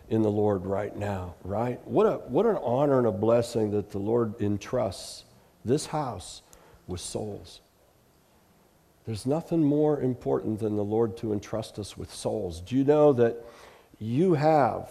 [0.08, 1.86] in the Lord right now, right?
[1.86, 5.26] What, a, what an honor and a blessing that the Lord entrusts
[5.66, 6.42] this house
[6.88, 7.62] with souls.
[9.06, 12.62] There's nothing more important than the Lord to entrust us with souls.
[12.62, 13.38] Do you know that
[14.00, 14.90] you have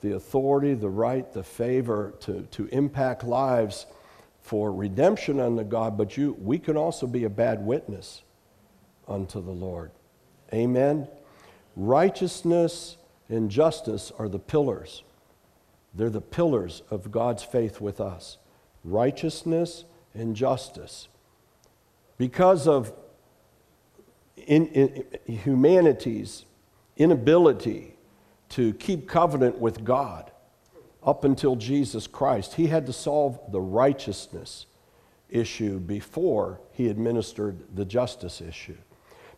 [0.00, 3.86] the authority, the right, the favor to, to impact lives
[4.40, 8.22] for redemption unto God, but you, we can also be a bad witness
[9.06, 9.92] unto the Lord.
[10.52, 11.06] Amen.
[11.76, 12.96] Righteousness
[13.28, 15.04] and justice are the pillars.
[15.94, 18.38] They're the pillars of God's faith with us.
[18.82, 21.08] Righteousness and justice.
[22.18, 22.92] Because of
[24.36, 26.44] in, in, humanity's
[26.96, 27.94] inability
[28.50, 30.30] to keep covenant with God
[31.02, 34.66] up until Jesus Christ, he had to solve the righteousness
[35.30, 38.76] issue before he administered the justice issue.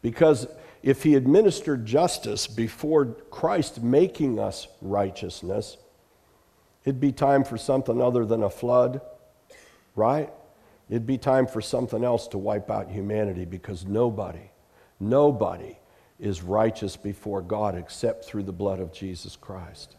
[0.02, 0.46] Because
[0.82, 5.76] if he administered justice before Christ making us righteousness,
[6.84, 9.00] it'd be time for something other than a flood,
[9.94, 10.30] right?
[10.88, 14.50] It'd be time for something else to wipe out humanity because nobody,
[15.00, 15.78] nobody
[16.20, 19.96] is righteous before God except through the blood of Jesus Christ.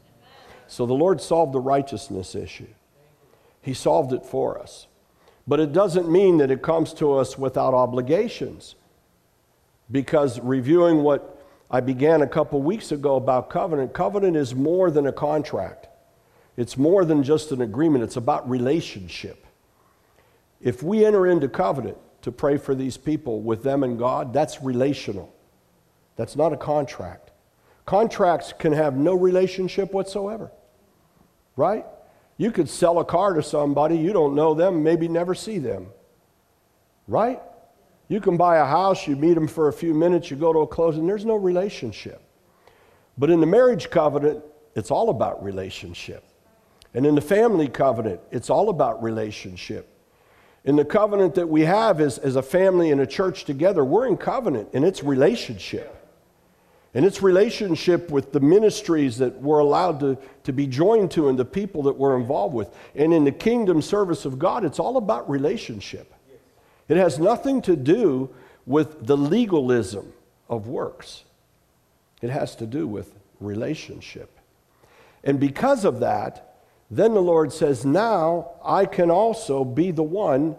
[0.67, 2.67] So the Lord solved the righteousness issue.
[3.61, 4.87] He solved it for us.
[5.47, 8.75] But it doesn't mean that it comes to us without obligations.
[9.91, 15.05] Because reviewing what I began a couple weeks ago about covenant, covenant is more than
[15.07, 15.87] a contract.
[16.57, 19.44] It's more than just an agreement, it's about relationship.
[20.65, 24.63] If we enter into covenant to pray for these people with them and God, that's
[24.63, 25.31] relational.
[26.15, 27.29] That's not a contract.
[27.85, 30.51] Contracts can have no relationship whatsoever,
[31.55, 31.85] right?
[32.37, 35.85] You could sell a car to somebody, you don't know them, maybe never see them,
[37.07, 37.39] right?
[38.07, 40.59] You can buy a house, you meet them for a few minutes, you go to
[40.59, 42.23] a closing, there's no relationship.
[43.19, 44.43] But in the marriage covenant,
[44.75, 46.23] it's all about relationship.
[46.95, 49.91] And in the family covenant, it's all about relationship.
[50.65, 54.07] In the covenant that we have as, as a family and a church together, we're
[54.07, 55.91] in covenant and it's relationship.
[56.95, 61.37] And it's relationship with the ministries that we're allowed to, to be joined to and
[61.37, 62.73] the people that we're involved with.
[62.95, 66.13] And in the kingdom service of God, it's all about relationship.
[66.87, 68.33] It has nothing to do
[68.65, 70.13] with the legalism
[70.49, 71.23] of works,
[72.21, 74.39] it has to do with relationship.
[75.23, 76.54] And because of that,
[76.95, 80.55] then the Lord says, Now I can also be the one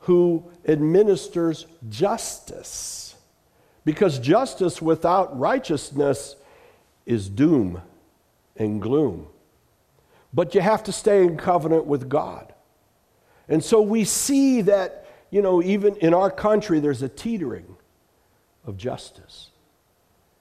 [0.00, 3.16] who administers justice.
[3.84, 6.36] Because justice without righteousness
[7.06, 7.80] is doom
[8.56, 9.26] and gloom.
[10.32, 12.54] But you have to stay in covenant with God.
[13.48, 17.76] And so we see that, you know, even in our country, there's a teetering
[18.64, 19.50] of justice.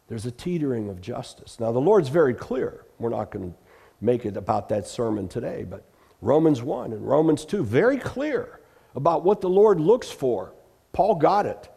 [0.07, 1.59] There's a teetering of justice.
[1.59, 2.85] Now, the Lord's very clear.
[2.99, 3.57] We're not going to
[4.01, 5.83] make it about that sermon today, but
[6.21, 8.59] Romans 1 and Romans 2, very clear
[8.95, 10.53] about what the Lord looks for.
[10.91, 11.69] Paul got it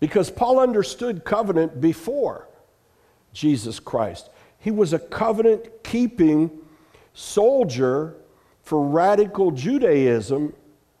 [0.00, 2.48] because Paul understood covenant before
[3.32, 4.30] Jesus Christ.
[4.58, 6.50] He was a covenant keeping
[7.12, 8.16] soldier
[8.62, 10.54] for radical Judaism,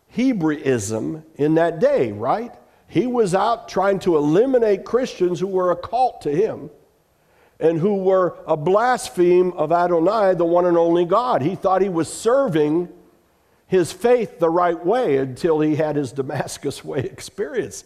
[0.08, 2.54] Hebraism in that day, right?
[2.86, 6.70] He was out trying to eliminate Christians who were a cult to him
[7.60, 11.42] and who were a blaspheme of Adonai, the one and only God.
[11.42, 12.88] He thought he was serving
[13.66, 17.84] his faith the right way until he had his Damascus way experience.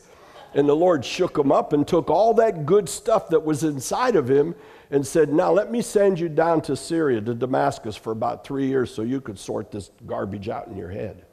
[0.54, 4.16] And the Lord shook him up and took all that good stuff that was inside
[4.16, 4.54] of him
[4.90, 8.66] and said, Now let me send you down to Syria, to Damascus, for about three
[8.66, 11.24] years so you could sort this garbage out in your head.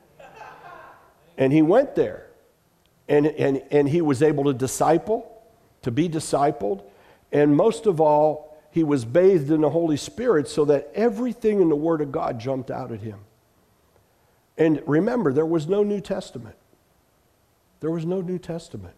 [1.38, 2.28] And he went there.
[3.08, 5.32] And, and, and he was able to disciple,
[5.84, 6.84] to be discipled.
[7.36, 11.68] And most of all, he was bathed in the Holy Spirit so that everything in
[11.68, 13.20] the Word of God jumped out at him.
[14.58, 16.56] And remember, there was no New Testament.
[17.82, 18.96] There was no New Testament.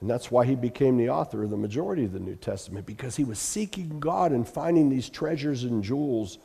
[0.00, 3.16] And that's why he became the author of the majority of the New Testament, because
[3.16, 6.38] he was seeking God and finding these treasures and jewels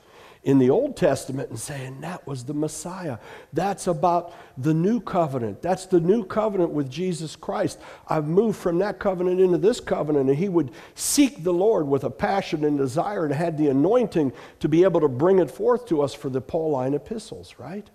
[0.50, 3.20] in the Old Testament and saying that was the Messiah.
[3.54, 5.62] That's about the new covenant.
[5.62, 7.80] That's the new covenant with Jesus Christ.
[8.08, 10.28] I've moved from that covenant into this covenant.
[10.28, 14.34] And he would seek the Lord with a passion and desire and had the anointing
[14.60, 17.88] to be able to bring it forth to us for the Pauline epistles, right?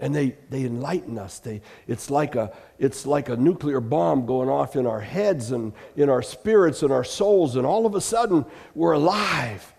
[0.00, 1.40] and they, they enlighten us.
[1.40, 5.72] They, it's, like a, it's like a nuclear bomb going off in our heads and
[5.96, 8.44] in our spirits and our souls, and all of a sudden
[8.76, 9.74] we're alive.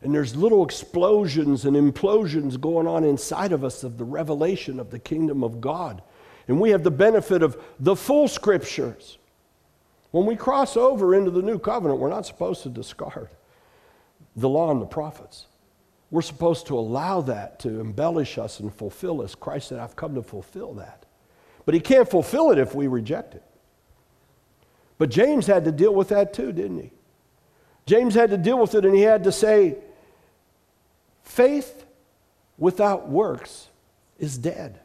[0.00, 4.90] And there's little explosions and implosions going on inside of us of the revelation of
[4.90, 6.02] the kingdom of God.
[6.46, 9.18] And we have the benefit of the full scriptures.
[10.12, 13.28] When we cross over into the new covenant, we're not supposed to discard
[14.36, 15.46] the law and the prophets.
[16.10, 19.34] We're supposed to allow that to embellish us and fulfill us.
[19.34, 21.04] Christ said, I've come to fulfill that.
[21.66, 23.42] But he can't fulfill it if we reject it.
[24.96, 26.92] But James had to deal with that too, didn't he?
[27.84, 29.76] James had to deal with it and he had to say,
[31.28, 31.84] faith
[32.56, 33.68] without works
[34.18, 34.80] is dead.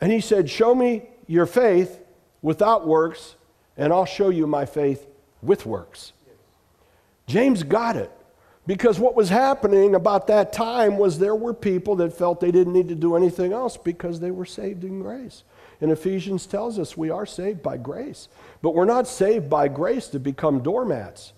[0.00, 2.00] And he said, Show me your faith
[2.40, 3.34] without works,
[3.76, 5.06] and I'll show you my faith
[5.42, 6.12] with works.
[7.26, 8.10] James got it.
[8.66, 12.72] Because what was happening about that time was there were people that felt they didn't
[12.72, 15.44] need to do anything else because they were saved in grace.
[15.80, 18.28] And Ephesians tells us we are saved by grace.
[18.62, 21.32] But we're not saved by grace to become doormats.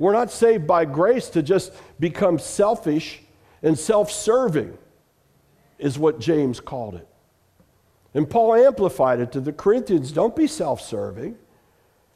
[0.00, 3.20] We're not saved by grace to just become selfish
[3.62, 4.76] and self serving,
[5.78, 7.06] is what James called it.
[8.14, 11.36] And Paul amplified it to the Corinthians don't be self serving.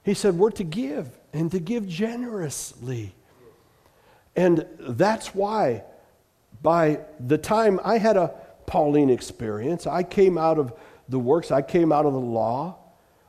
[0.03, 3.14] He said, We're to give and to give generously.
[4.35, 5.85] And that's why,
[6.62, 10.73] by the time I had a Pauline experience, I came out of
[11.11, 12.79] the works, I came out of the law,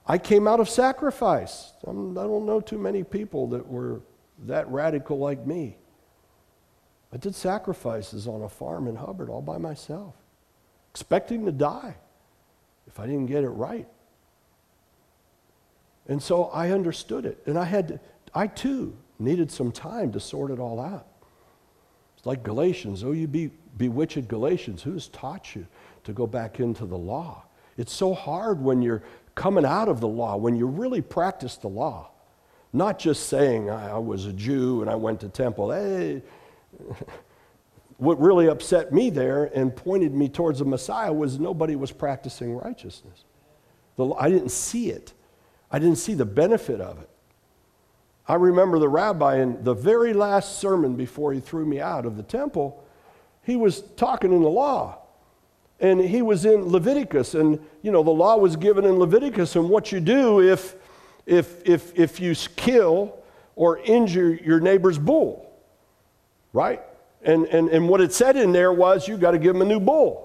[0.08, 1.74] I came out of sacrifice.
[1.86, 4.00] I'm, I do not know too many people that were
[4.44, 5.78] that radical like me.
[7.14, 10.16] I did sacrifices on a farm in Hubbard all by myself,
[10.92, 11.96] expecting to die
[12.88, 13.88] if I didn't get it right.
[16.08, 17.42] And so I understood it.
[17.46, 18.00] And I had to,
[18.34, 21.08] I too needed some time to sort it all out.
[22.18, 23.04] It's like Galatians.
[23.04, 24.84] Oh, you be, bewitched Galatians.
[24.84, 25.66] Who's taught you
[26.04, 27.44] to go back into the law?
[27.78, 31.68] It's so hard when you're coming out of the law, when you really practice the
[31.68, 32.10] law.
[32.76, 35.72] Not just saying, I, was a Jew and I went to temple.
[35.72, 36.22] Hey,
[37.98, 42.54] what really upset me there and pointed me towards the Messiah was nobody was practicing
[42.54, 43.24] righteousness.
[43.96, 45.14] The, I didn't see it.
[45.72, 47.10] I didn't see the benefit of it.
[48.28, 52.18] I remember the rabbi in the very last sermon before he threw me out of
[52.18, 52.84] the temple,
[53.42, 54.98] he was talking in the law.
[55.80, 59.70] And he was in Leviticus, and you know, the law was given in Leviticus, and
[59.70, 60.76] what you do if
[61.26, 63.18] if if if you kill
[63.56, 65.52] or injure your neighbor's bull,
[66.54, 66.82] right?
[67.24, 69.66] And and, and what it said in there was you got to give him a
[69.66, 70.24] new bull.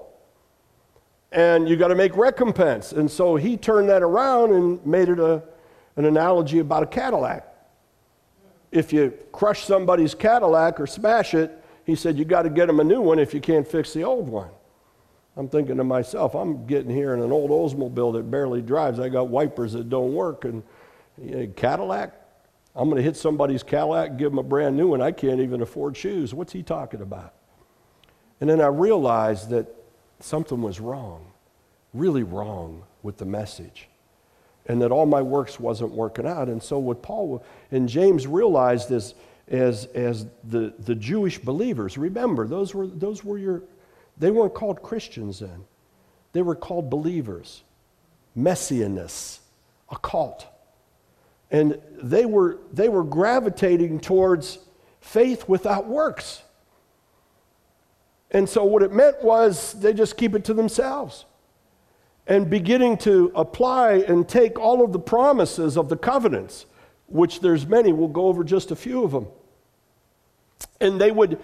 [1.33, 2.91] And you got to make recompense.
[2.91, 5.41] And so he turned that around and made it a,
[5.95, 7.51] an analogy about a Cadillac
[8.71, 11.51] if you crush somebody's Cadillac or smash it,
[11.85, 14.03] he said, you got to get him a new one if you can't fix the
[14.03, 14.49] old one.
[15.35, 18.99] I'm thinking to myself, I'm getting here in an old Oldsmobile that barely drives.
[18.99, 20.45] I got wipers that don't work.
[20.45, 20.63] And
[21.55, 22.13] Cadillac,
[22.75, 25.01] I'm going to hit somebody's Cadillac, give them a brand new one.
[25.01, 26.33] I can't even afford shoes.
[26.33, 27.33] What's he talking about?
[28.39, 29.67] And then I realized that
[30.19, 31.31] something was wrong,
[31.93, 33.87] really wrong with the message
[34.67, 36.47] and that all my works wasn't working out.
[36.47, 39.15] And so what Paul and James realized is
[39.47, 43.63] as, as the, the Jewish believers, remember, those were, those were your,
[44.17, 45.65] they weren't called Christians then.
[46.33, 47.63] They were called believers,
[48.37, 49.39] messianists,
[49.89, 50.47] a cult.
[51.51, 54.57] And they were, they were gravitating towards
[55.01, 56.41] faith without works.
[58.31, 61.25] And so what it meant was they just keep it to themselves.
[62.25, 66.65] And beginning to apply and take all of the promises of the covenants,
[67.07, 69.27] which there's many, we'll go over just a few of them.
[70.79, 71.39] And they would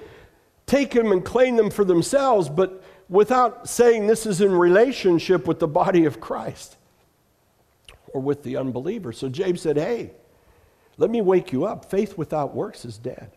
[0.66, 5.60] take them and claim them for themselves, but without saying this is in relationship with
[5.60, 6.78] the body of Christ
[8.14, 9.12] or with the unbeliever.
[9.12, 10.12] So James said, Hey,
[10.98, 11.90] let me wake you up.
[11.90, 13.32] Faith without works is dead.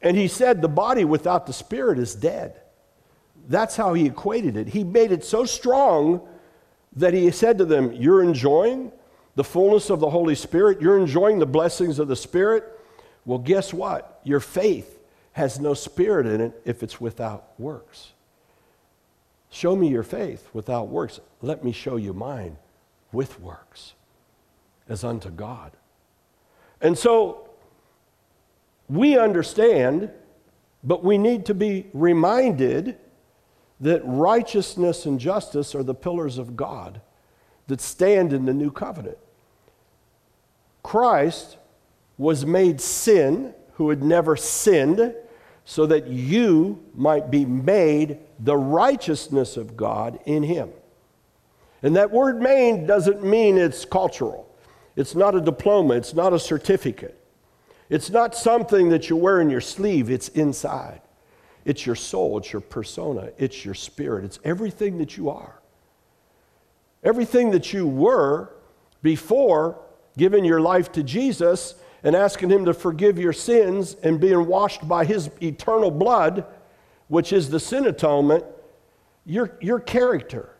[0.00, 2.60] And he said, The body without the spirit is dead.
[3.48, 4.68] That's how he equated it.
[4.68, 6.26] He made it so strong
[6.96, 8.92] that he said to them, You're enjoying
[9.36, 12.64] the fullness of the Holy Spirit, you're enjoying the blessings of the Spirit.
[13.24, 14.20] Well, guess what?
[14.22, 14.98] Your faith
[15.32, 18.12] has no spirit in it if it's without works.
[19.50, 21.20] Show me your faith without works.
[21.42, 22.56] Let me show you mine
[23.14, 23.94] with works
[24.88, 25.72] as unto God.
[26.80, 27.48] And so
[28.88, 30.10] we understand,
[30.82, 32.98] but we need to be reminded
[33.80, 37.00] that righteousness and justice are the pillars of God
[37.66, 39.18] that stand in the new covenant.
[40.82, 41.56] Christ
[42.18, 45.14] was made sin who had never sinned
[45.64, 50.70] so that you might be made the righteousness of God in him.
[51.84, 54.50] And that word made doesn't mean it's cultural.
[54.96, 57.20] It's not a diploma, it's not a certificate.
[57.90, 61.02] It's not something that you wear in your sleeve, it's inside.
[61.66, 65.60] It's your soul, it's your persona, it's your spirit, it's everything that you are.
[67.02, 68.54] Everything that you were
[69.02, 69.78] before
[70.16, 74.88] giving your life to Jesus and asking Him to forgive your sins and being washed
[74.88, 76.46] by His eternal blood,
[77.08, 78.42] which is the sin atonement,
[79.26, 80.53] your, your character,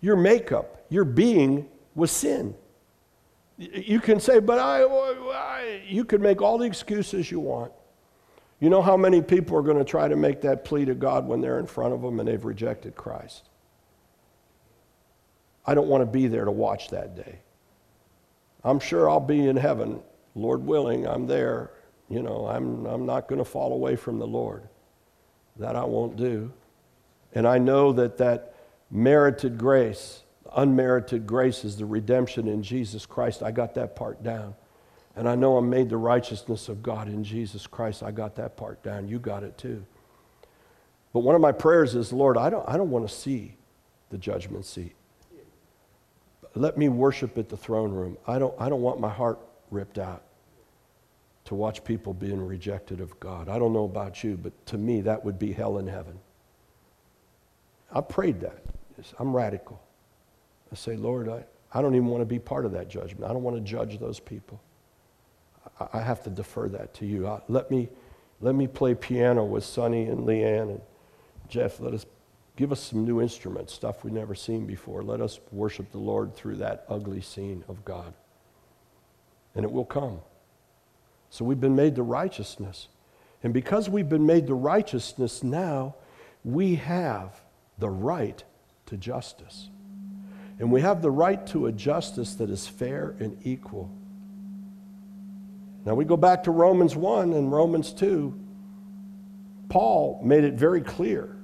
[0.00, 2.54] your makeup, your being was sin.
[3.56, 7.72] You can say, but I, I, you can make all the excuses you want.
[8.60, 11.26] You know how many people are going to try to make that plea to God
[11.26, 13.48] when they're in front of them and they've rejected Christ?
[15.66, 17.40] I don't want to be there to watch that day.
[18.64, 20.00] I'm sure I'll be in heaven,
[20.34, 21.72] Lord willing, I'm there.
[22.08, 24.68] You know, I'm, I'm not going to fall away from the Lord.
[25.56, 26.52] That I won't do.
[27.34, 28.54] And I know that that
[28.90, 30.22] merited grace
[30.54, 33.42] unmerited grace is the redemption in Jesus Christ.
[33.42, 34.54] I got that part down.
[35.16, 38.02] And I know I'm made the righteousness of God in Jesus Christ.
[38.02, 39.08] I got that part down.
[39.08, 39.84] You got it too.
[41.12, 43.56] But one of my prayers is, Lord, I don't, I don't want to see
[44.10, 44.94] the judgment seat.
[46.54, 48.16] Let me worship at the throne room.
[48.26, 49.38] I don't, I don't want my heart
[49.70, 50.22] ripped out
[51.46, 53.48] to watch people being rejected of God.
[53.48, 56.18] I don't know about you, but to me, that would be hell in heaven.
[57.92, 58.62] I prayed that.
[59.18, 59.80] I'm radical.
[60.72, 63.24] I say, Lord, I, I don't even want to be part of that judgment.
[63.24, 64.60] I don't want to judge those people.
[65.80, 67.26] I, I have to defer that to you.
[67.26, 67.88] I, let, me,
[68.40, 70.80] let me play piano with Sonny and Leanne and
[71.48, 71.80] Jeff.
[71.80, 72.06] Let us
[72.56, 75.02] give us some new instruments, stuff we've never seen before.
[75.02, 78.12] Let us worship the Lord through that ugly scene of God.
[79.54, 80.20] And it will come.
[81.30, 82.88] So we've been made the righteousness.
[83.42, 85.94] And because we've been made the righteousness now,
[86.44, 87.40] we have
[87.78, 88.42] the right
[88.88, 89.68] to justice.
[90.58, 93.90] And we have the right to a justice that is fair and equal.
[95.84, 98.34] Now we go back to Romans 1 and Romans 2.
[99.68, 101.36] Paul made it very clear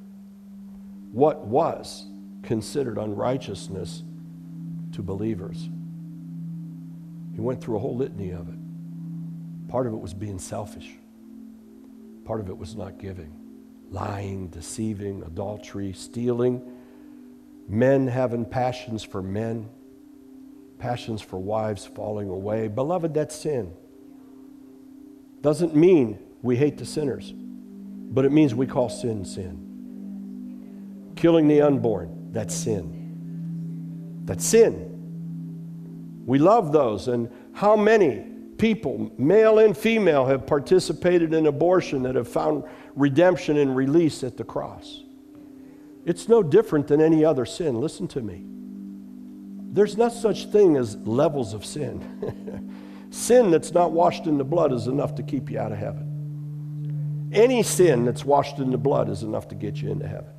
[1.12, 2.06] what was
[2.42, 4.02] considered unrighteousness
[4.92, 5.68] to believers.
[7.34, 9.68] He went through a whole litany of it.
[9.68, 10.90] Part of it was being selfish,
[12.24, 13.32] part of it was not giving,
[13.90, 16.62] lying, deceiving, adultery, stealing
[17.68, 19.68] men having passions for men,
[20.78, 22.68] passions for wives falling away.
[22.68, 23.72] Beloved, that's sin.
[25.40, 31.12] Doesn't mean we hate the sinners, but it means we call sin sin.
[31.16, 34.22] Killing the unborn, that's sin.
[34.24, 36.22] That's sin.
[36.26, 37.08] We love those.
[37.08, 38.24] And how many
[38.56, 44.36] people, male and female, have participated in abortion that have found redemption and release at
[44.36, 45.03] the cross?
[46.06, 47.80] It's no different than any other sin.
[47.80, 48.44] Listen to me.
[49.72, 53.08] There's not such thing as levels of sin.
[53.10, 57.30] sin that's not washed in the blood is enough to keep you out of heaven.
[57.32, 60.30] Any sin that's washed in the blood is enough to get you into heaven.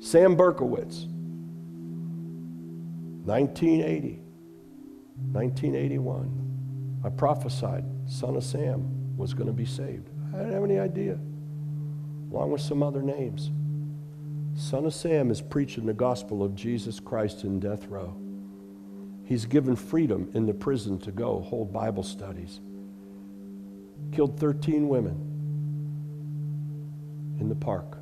[0.00, 1.06] Sam Berkowitz,
[3.24, 4.20] 1980,
[5.32, 7.00] 1981.
[7.04, 10.10] I prophesied son of Sam was going to be saved.
[10.34, 11.18] I didn't have any idea
[12.32, 13.50] along with some other names.
[14.54, 18.16] Son of Sam is preaching the gospel of Jesus Christ in death row.
[19.24, 22.60] He's given freedom in the prison to go hold Bible studies.
[24.12, 25.26] Killed 13 women.
[27.40, 27.98] in the park.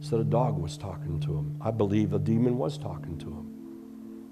[0.00, 1.56] Said a dog was talking to him.
[1.62, 3.50] I believe a demon was talking to him.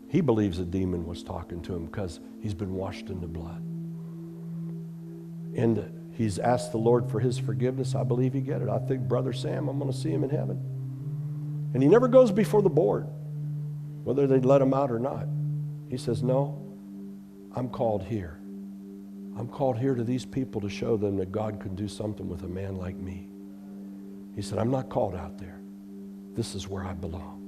[0.09, 3.63] He believes a demon was talking to him because he's been washed in the blood.
[5.57, 7.95] And he's asked the Lord for his forgiveness.
[7.95, 8.69] I believe he get it.
[8.69, 10.61] I think Brother Sam, I'm going to see him in heaven.
[11.75, 13.07] And he never goes before the board,
[14.05, 15.27] whether they let him out or not.
[15.89, 16.59] He says, No,
[17.55, 18.39] I'm called here.
[19.39, 22.43] I'm called here to these people to show them that God can do something with
[22.43, 23.29] a man like me.
[24.37, 25.61] He said, I'm not called out there.
[26.35, 27.39] This is where I belong.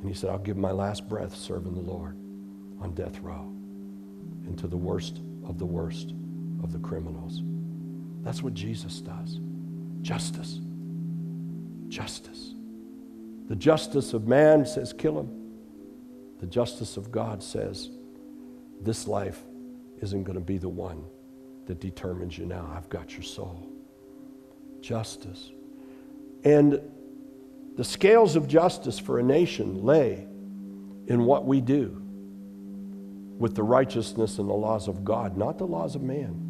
[0.00, 2.16] And he said, I'll give my last breath serving the Lord
[2.80, 3.50] on death row
[4.46, 6.12] and to the worst of the worst
[6.64, 7.42] of the criminals.
[8.22, 9.38] That's what Jesus does.
[10.02, 10.58] Justice.
[11.88, 12.54] Justice.
[13.48, 15.30] The justice of man says, kill him.
[16.40, 17.90] The justice of God says,
[18.80, 19.40] this life
[20.00, 21.04] isn't going to be the one
[21.66, 22.72] that determines you now.
[22.76, 23.68] I've got your soul.
[24.80, 25.52] Justice.
[26.44, 26.80] And
[27.76, 30.26] the scales of justice for a nation lay
[31.06, 32.00] in what we do
[33.38, 36.43] with the righteousness and the laws of God, not the laws of man.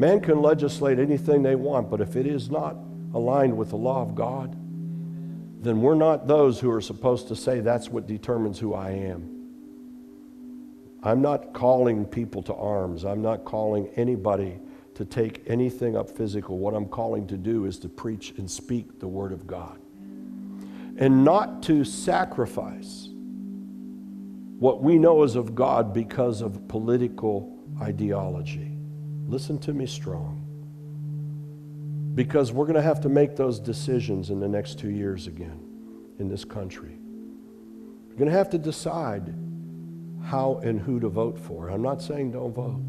[0.00, 2.74] Man can legislate anything they want, but if it is not
[3.12, 4.56] aligned with the law of God,
[5.62, 9.28] then we're not those who are supposed to say that's what determines who I am.
[11.02, 13.04] I'm not calling people to arms.
[13.04, 14.58] I'm not calling anybody
[14.94, 16.56] to take anything up physical.
[16.56, 19.78] What I'm calling to do is to preach and speak the Word of God.
[20.96, 23.10] And not to sacrifice
[24.58, 28.69] what we know is of God because of political ideology.
[29.30, 30.44] Listen to me strong.
[32.16, 35.60] Because we're going to have to make those decisions in the next two years again
[36.18, 36.98] in this country.
[38.08, 39.32] We're going to have to decide
[40.24, 41.68] how and who to vote for.
[41.68, 42.82] I'm not saying don't vote.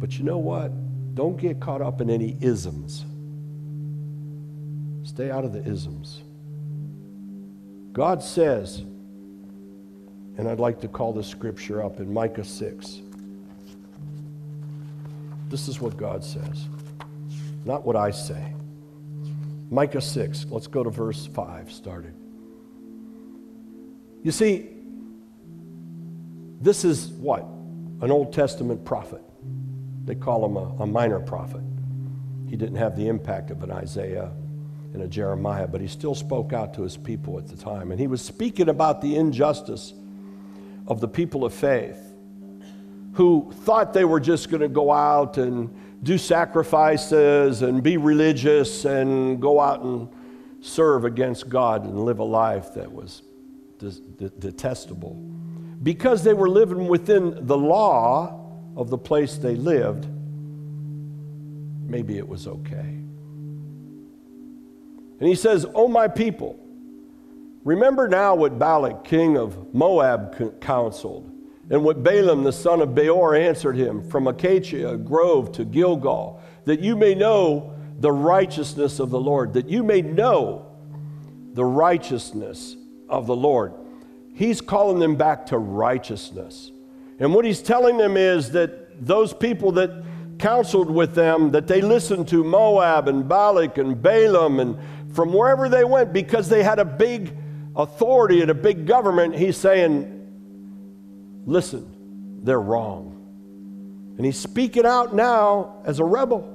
[0.00, 0.72] But you know what?
[1.14, 3.04] Don't get caught up in any isms.
[5.08, 6.20] Stay out of the isms.
[7.92, 8.78] God says,
[10.36, 13.02] and I'd like to call this scripture up in Micah 6.
[15.48, 16.66] This is what God says,
[17.64, 18.54] not what I say.
[19.70, 22.14] Micah 6, let's go to verse 5 started.
[24.22, 24.68] You see,
[26.60, 27.42] this is what?
[28.00, 29.22] An Old Testament prophet.
[30.04, 31.62] They call him a, a minor prophet.
[32.48, 34.30] He didn't have the impact of an Isaiah
[34.94, 37.90] and a Jeremiah, but he still spoke out to his people at the time.
[37.90, 39.92] And he was speaking about the injustice
[40.86, 42.07] of the people of faith
[43.14, 48.84] who thought they were just going to go out and do sacrifices and be religious
[48.84, 50.08] and go out and
[50.60, 53.22] serve against God and live a life that was
[54.38, 55.16] detestable
[55.82, 58.44] because they were living within the law
[58.76, 60.06] of the place they lived,
[61.86, 62.98] maybe it was okay.
[65.20, 66.58] And he says, Oh, my people,
[67.64, 71.30] remember now what Balak, king of Moab, counseled,
[71.70, 76.80] and what Balaam, the son of Beor, answered him from Acacia Grove to Gilgal, that
[76.80, 80.66] you may know the righteousness of the Lord, that you may know
[81.52, 82.76] the righteousness
[83.08, 83.74] of the Lord.
[84.34, 86.70] He's calling them back to righteousness.
[87.18, 90.04] And what he's telling them is that those people that
[90.38, 94.78] counseled with them, that they listened to Moab and Balak and Balaam and
[95.14, 97.36] from wherever they went because they had a big
[97.74, 100.17] authority and a big government, he's saying,
[101.48, 103.14] listen, they're wrong.
[104.16, 106.54] And he's speaking out now as a rebel.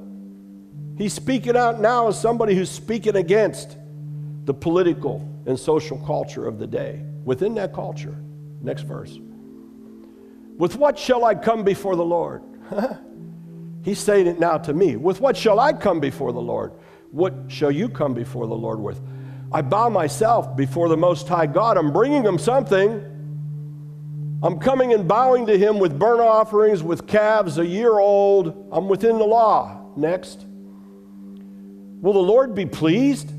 [0.98, 3.78] He's speaking out now as somebody who's speaking against
[4.46, 8.16] the political and social culture of the day within that culture.
[8.62, 9.20] Next verse.
[10.58, 12.44] With what shall I come before the Lord?
[13.84, 14.96] He's saying it now to me.
[14.96, 16.74] With what shall I come before the Lord?
[17.12, 19.02] What shall you come before the Lord with?
[19.52, 21.78] I bow myself before the Most High God.
[21.78, 23.13] I'm bringing him something.
[24.44, 28.68] I'm coming and bowing to him with burnt offerings, with calves a year old.
[28.74, 29.86] I'm within the law.
[29.96, 30.46] Next.
[32.02, 33.32] Will the Lord be pleased?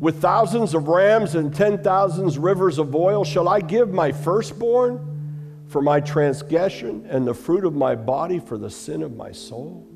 [0.00, 5.64] With thousands of rams and ten thousands rivers of oil, shall I give my firstborn
[5.68, 9.86] for my transgression and the fruit of my body for the sin of my soul?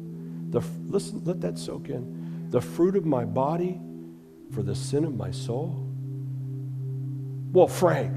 [0.50, 2.48] The, listen, let that soak in.
[2.50, 3.80] The fruit of my body
[4.52, 5.90] for the sin of my soul?
[7.50, 8.16] Well, Frank,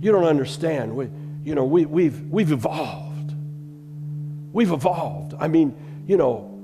[0.00, 0.94] you don't understand.
[1.46, 3.32] You know, we, we've, we've evolved.
[4.52, 5.34] We've evolved.
[5.38, 6.60] I mean, you know,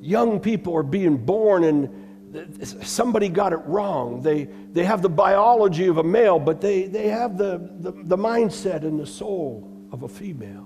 [0.00, 4.22] young people are being born and somebody got it wrong.
[4.22, 8.16] They, they have the biology of a male, but they, they have the, the, the
[8.16, 10.65] mindset and the soul of a female.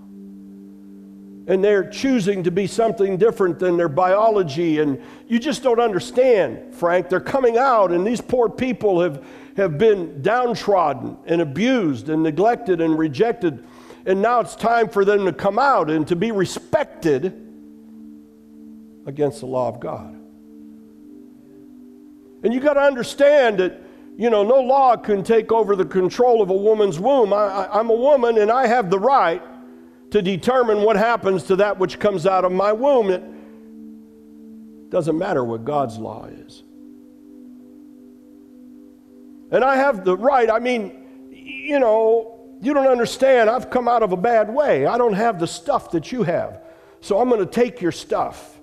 [1.46, 4.78] And they're choosing to be something different than their biology.
[4.78, 7.08] And you just don't understand, Frank.
[7.08, 9.24] They're coming out, and these poor people have,
[9.56, 13.64] have been downtrodden and abused and neglected and rejected.
[14.06, 17.26] And now it's time for them to come out and to be respected
[19.06, 20.14] against the law of God.
[22.42, 23.80] And you got to understand that,
[24.16, 27.32] you know, no law can take over the control of a woman's womb.
[27.32, 29.42] I, am a woman and I have the right
[30.10, 33.10] to determine what happens to that which comes out of my womb.
[33.10, 33.22] It
[34.90, 36.62] doesn't matter what God's law is.
[39.52, 43.48] And I have the right, I mean, you know, you don't understand.
[43.48, 44.86] I've come out of a bad way.
[44.86, 46.60] I don't have the stuff that you have.
[47.00, 48.58] So I'm going to take your stuff.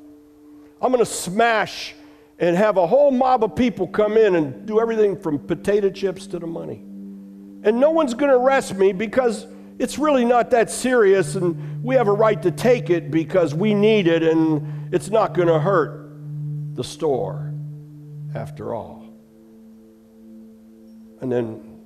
[0.82, 1.96] I'm going to smash
[2.40, 6.28] and have a whole mob of people come in and do everything from potato chips
[6.28, 6.84] to the money.
[7.64, 9.48] And no one's going to arrest me because
[9.80, 13.74] it's really not that serious and we have a right to take it because we
[13.74, 16.10] need it and it's not going to hurt
[16.76, 17.54] the store
[18.34, 19.06] after all.
[21.22, 21.82] And then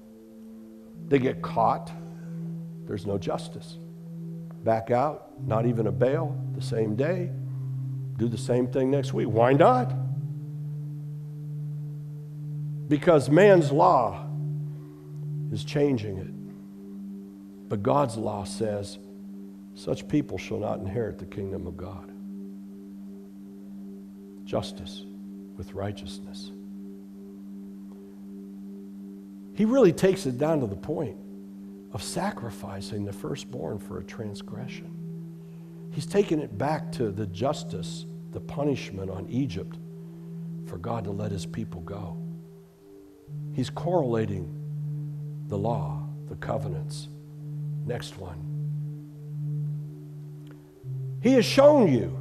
[1.07, 1.91] they get caught,
[2.85, 3.77] there's no justice.
[4.63, 7.31] Back out, not even a bail the same day,
[8.17, 9.27] do the same thing next week.
[9.27, 9.93] Why not?
[12.87, 14.27] Because man's law
[15.51, 16.40] is changing it.
[17.71, 18.99] But God's law says,
[19.75, 22.11] such people shall not inherit the kingdom of God.
[24.43, 25.05] Justice
[25.55, 26.51] with righteousness.
[29.53, 31.15] He really takes it down to the point
[31.93, 34.93] of sacrificing the firstborn for a transgression.
[35.91, 39.77] He's taken it back to the justice, the punishment on Egypt
[40.65, 42.17] for God to let his people go.
[43.53, 44.53] He's correlating
[45.47, 47.07] the law, the covenants,
[47.85, 48.47] Next one.
[51.21, 52.17] He has shown you.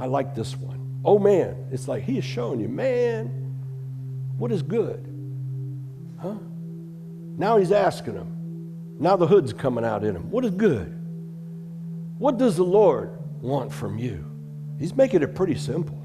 [0.00, 1.00] I like this one.
[1.04, 3.26] Oh man, it's like he has shown you, man,
[4.36, 5.06] what is good?
[6.20, 6.34] Huh?
[7.36, 8.96] Now he's asking him.
[8.98, 10.30] Now the hood's coming out in him.
[10.30, 10.92] What is good?
[12.18, 14.24] What does the Lord want from you?
[14.78, 16.00] He's making it pretty simple.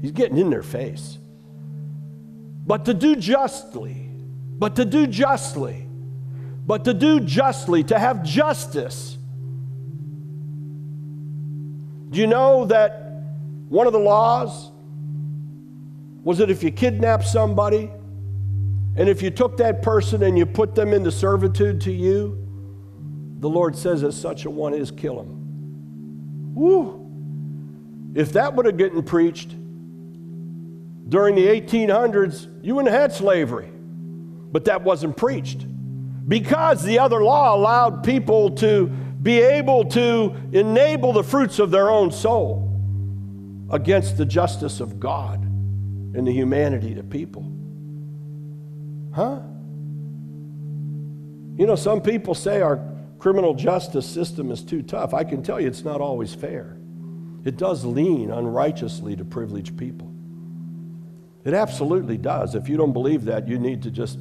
[0.00, 1.18] He's getting in their face.
[2.66, 4.10] But to do justly,
[4.58, 5.85] but to do justly,
[6.66, 9.16] but to do justly, to have justice.
[12.10, 13.22] Do you know that
[13.68, 14.72] one of the laws
[16.24, 17.90] was that if you kidnap somebody
[18.96, 22.42] and if you took that person and you put them into servitude to you,
[23.38, 26.54] the Lord says that such a one is kill him.
[26.54, 27.02] Woo!
[28.14, 29.50] If that would have gotten preached
[31.08, 33.70] during the 1800s, you wouldn't have had slavery.
[34.50, 35.66] But that wasn't preached
[36.28, 38.86] because the other law allowed people to
[39.22, 42.62] be able to enable the fruits of their own soul
[43.70, 47.42] against the justice of God and the humanity to people.
[49.14, 49.40] Huh?
[51.58, 52.80] You know, some people say our
[53.18, 55.14] criminal justice system is too tough.
[55.14, 56.76] I can tell you it's not always fair.
[57.44, 60.12] It does lean unrighteously to privileged people.
[61.44, 62.54] It absolutely does.
[62.54, 64.18] If you don't believe that, you need to just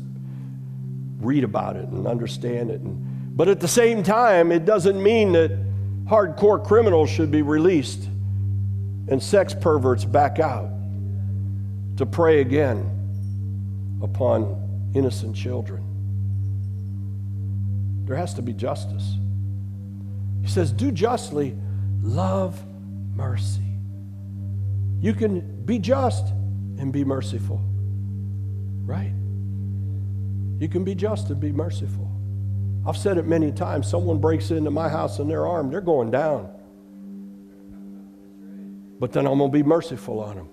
[1.25, 2.81] read about it and understand it.
[2.81, 5.51] And, but at the same time, it doesn't mean that
[6.05, 8.07] hardcore criminals should be released
[9.07, 10.69] and sex perverts back out
[11.97, 12.91] to prey again
[14.01, 15.83] upon innocent children.
[18.05, 19.15] There has to be justice.
[20.41, 21.55] He says, Do justly,
[22.01, 22.61] love
[23.15, 23.61] mercy.
[25.01, 26.25] You can be just
[26.77, 27.61] and be merciful,
[28.85, 29.13] right?
[30.59, 32.09] You can be just and be merciful.
[32.87, 33.89] I've said it many times.
[33.89, 36.49] Someone breaks into my house and they're armed, they're going down.
[38.99, 40.49] But then I'm going to be merciful on them.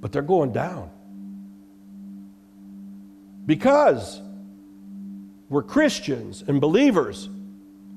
[0.00, 0.90] But they're going down.
[3.46, 4.20] Because
[5.48, 7.30] we're Christians and believers,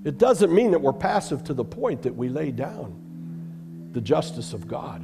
[0.05, 4.53] it doesn't mean that we're passive to the point that we lay down the justice
[4.53, 5.03] of God.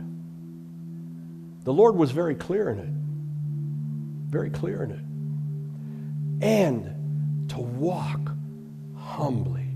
[1.65, 4.29] The Lord was very clear in it.
[4.31, 5.04] Very clear in it
[6.41, 8.31] and to walk
[8.95, 9.67] humbly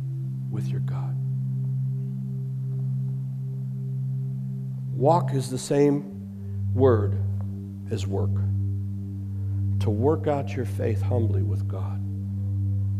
[0.51, 1.15] with your God.
[4.95, 6.03] Walk is the same
[6.73, 7.17] word
[7.89, 8.35] as work.
[9.79, 12.01] To work out your faith humbly with God.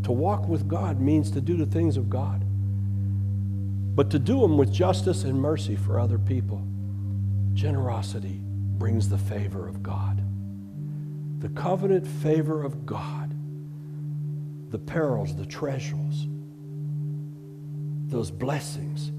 [0.06, 2.46] To walk with God means to do the things of God,
[3.96, 6.66] but to do them with justice and mercy for other people.
[7.54, 8.40] Generosity
[8.78, 10.24] brings the favor of God.
[11.40, 13.29] The covenant favor of God
[14.70, 16.28] the perils, the treasures
[18.10, 19.12] those blessings,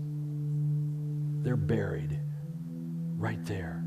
[1.45, 2.19] they're buried
[3.17, 3.85] right there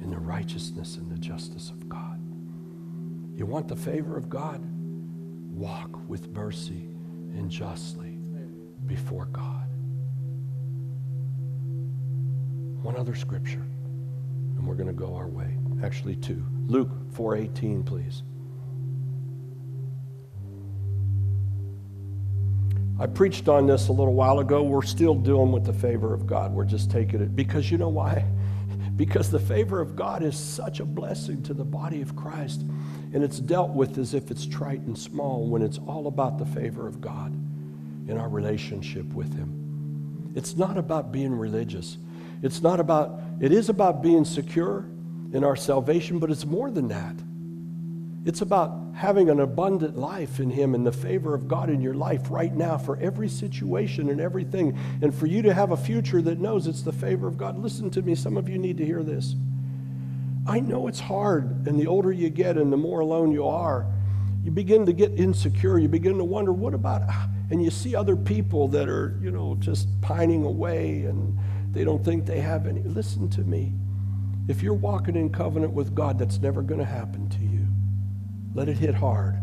[0.00, 2.20] in the righteousness and the justice of God.
[3.38, 4.60] You want the favor of God?
[4.64, 6.88] Walk with mercy
[7.34, 8.18] and justly
[8.86, 9.68] before God.
[12.82, 15.56] One other scripture, and we're going to go our way.
[15.84, 16.44] Actually, two.
[16.66, 18.24] Luke 4:18, please.
[23.02, 24.62] I preached on this a little while ago.
[24.62, 26.52] We're still dealing with the favor of God.
[26.52, 28.24] We're just taking it because you know why?
[28.94, 32.60] Because the favor of God is such a blessing to the body of Christ.
[32.60, 36.44] And it's dealt with as if it's trite and small when it's all about the
[36.44, 37.32] favor of God
[38.06, 40.32] in our relationship with Him.
[40.36, 41.96] It's not about being religious.
[42.42, 44.84] It's not about, it is about being secure
[45.32, 47.16] in our salvation, but it's more than that.
[48.24, 51.94] It's about having an abundant life in Him and the favor of God in your
[51.94, 54.78] life right now for every situation and everything.
[55.02, 57.58] And for you to have a future that knows it's the favor of God.
[57.58, 59.34] Listen to me, some of you need to hear this.
[60.46, 63.86] I know it's hard, and the older you get and the more alone you are,
[64.44, 65.78] you begin to get insecure.
[65.78, 67.02] You begin to wonder, what about,
[67.50, 71.38] and you see other people that are, you know, just pining away and
[71.72, 72.82] they don't think they have any.
[72.82, 73.72] Listen to me.
[74.48, 77.61] If you're walking in covenant with God, that's never going to happen to you.
[78.54, 79.36] Let it hit hard.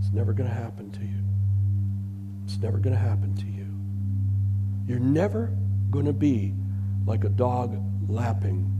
[0.00, 1.24] It's never going to happen to you.
[2.44, 3.66] It's never going to happen to you.
[4.86, 5.50] You're never
[5.90, 6.54] going to be
[7.06, 7.76] like a dog
[8.08, 8.70] lapping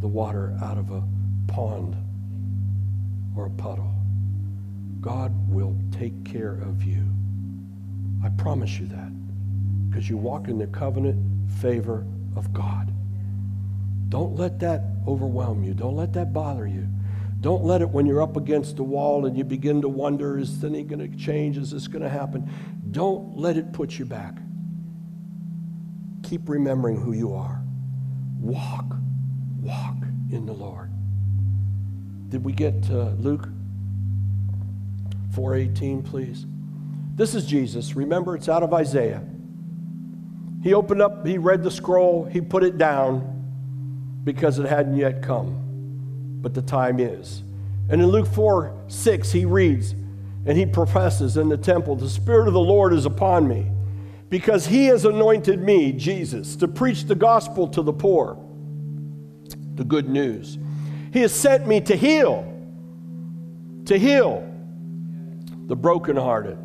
[0.00, 1.02] the water out of a
[1.48, 1.96] pond
[3.36, 3.92] or a puddle.
[5.00, 7.02] God will take care of you.
[8.24, 9.10] I promise you that
[9.88, 11.18] because you walk in the covenant
[11.60, 12.06] favor
[12.36, 12.92] of God.
[14.08, 15.74] Don't let that overwhelm you.
[15.74, 16.86] Don't let that bother you.
[17.42, 20.62] Don't let it when you're up against the wall and you begin to wonder, is
[20.62, 21.58] anything going to change?
[21.58, 22.48] Is this going to happen?
[22.92, 24.36] Don't let it put you back.
[26.22, 27.60] Keep remembering who you are.
[28.40, 28.94] Walk,
[29.60, 29.96] walk
[30.30, 30.88] in the Lord.
[32.28, 33.48] Did we get to Luke
[35.34, 36.46] 4:18, please?
[37.16, 37.96] This is Jesus.
[37.96, 39.22] Remember, it's out of Isaiah.
[40.62, 45.22] He opened up, he read the scroll, he put it down because it hadn't yet
[45.22, 45.61] come
[46.42, 47.42] but the time is.
[47.88, 49.94] And in Luke 4 6, he reads,
[50.44, 53.70] and he professes in the temple, The Spirit of the Lord is upon me,
[54.28, 58.38] because he has anointed me, Jesus, to preach the gospel to the poor,
[59.74, 60.58] the good news.
[61.12, 62.48] He has sent me to heal,
[63.84, 64.48] to heal
[65.66, 66.58] the brokenhearted.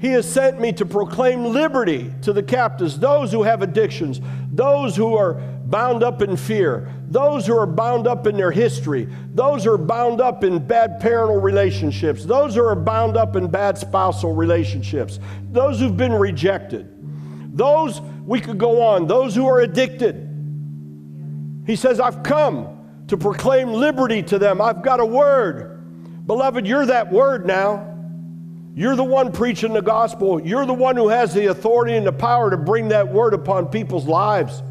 [0.00, 4.20] He has sent me to proclaim liberty to the captives, those who have addictions,
[4.52, 9.08] those who are bound up in fear, those who are bound up in their history,
[9.32, 13.48] those who are bound up in bad parental relationships, those who are bound up in
[13.48, 15.18] bad spousal relationships,
[15.50, 16.88] those who've been rejected,
[17.56, 20.30] those, we could go on, those who are addicted.
[21.66, 24.60] He says, I've come to proclaim liberty to them.
[24.60, 26.26] I've got a word.
[26.26, 27.90] Beloved, you're that word now.
[28.74, 30.44] You're the one preaching the gospel.
[30.44, 33.68] You're the one who has the authority and the power to bring that word upon
[33.68, 34.62] people's lives.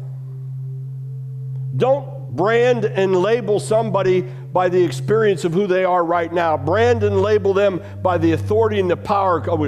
[1.76, 6.56] Don't brand and label somebody by the experience of who they are right now.
[6.56, 9.64] Brand and label them by the authority and the power oh,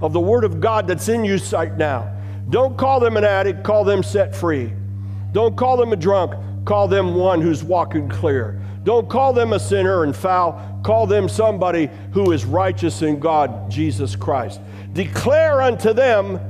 [0.00, 2.16] of the Word of God that's in you right now.
[2.50, 4.72] Don't call them an addict, call them set free.
[5.32, 6.34] Don't call them a drunk,
[6.64, 8.60] call them one who's walking clear.
[8.82, 13.70] Don't call them a sinner and foul, call them somebody who is righteous in God,
[13.70, 14.60] Jesus Christ.
[14.94, 16.40] Declare unto them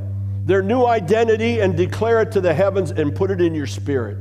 [0.47, 4.17] their new identity and declare it to the heavens and put it in your spirit.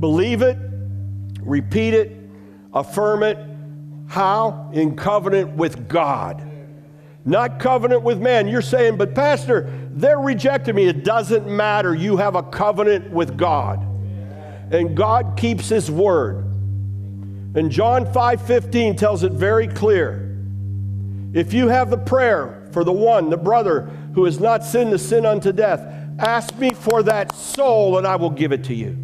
[0.00, 0.58] Believe it,
[1.40, 2.16] repeat it,
[2.72, 3.38] affirm it.
[4.08, 4.70] How?
[4.72, 6.46] In covenant with God.
[7.24, 8.48] Not covenant with man.
[8.48, 10.86] You're saying, but Pastor, they're rejecting me.
[10.86, 11.94] It doesn't matter.
[11.94, 13.86] You have a covenant with God.
[14.72, 16.38] And God keeps his word.
[17.54, 20.28] And John 5:15 tells it very clear.
[21.32, 24.98] If you have the prayer for the one, the brother who has not sinned the
[24.98, 25.80] sin unto death,
[26.18, 28.96] ask me for that soul and I will give it to you.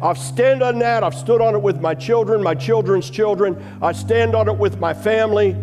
[0.00, 1.02] I've stand on that.
[1.02, 3.56] I've stood on it with my children, my children's children.
[3.82, 5.56] I stand on it with my family.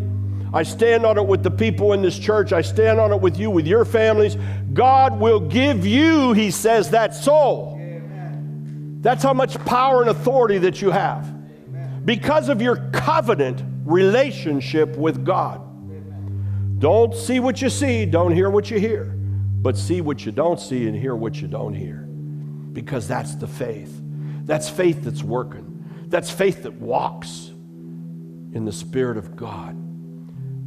[0.54, 2.54] I stand on it with the people in this church.
[2.54, 4.38] I stand on it with you, with your families.
[4.74, 7.74] God will give you, he says, that soul.
[9.02, 11.32] That's how much power and authority that you have.
[12.06, 15.62] Because of your covenant relationship with God.
[16.80, 20.60] Don't see what you see, don't hear what you hear, but see what you don't
[20.60, 21.98] see and hear what you don't hear.
[22.74, 24.02] Because that's the faith.
[24.46, 26.06] That's faith that's working.
[26.08, 27.52] That's faith that walks
[28.54, 29.76] in the Spirit of God.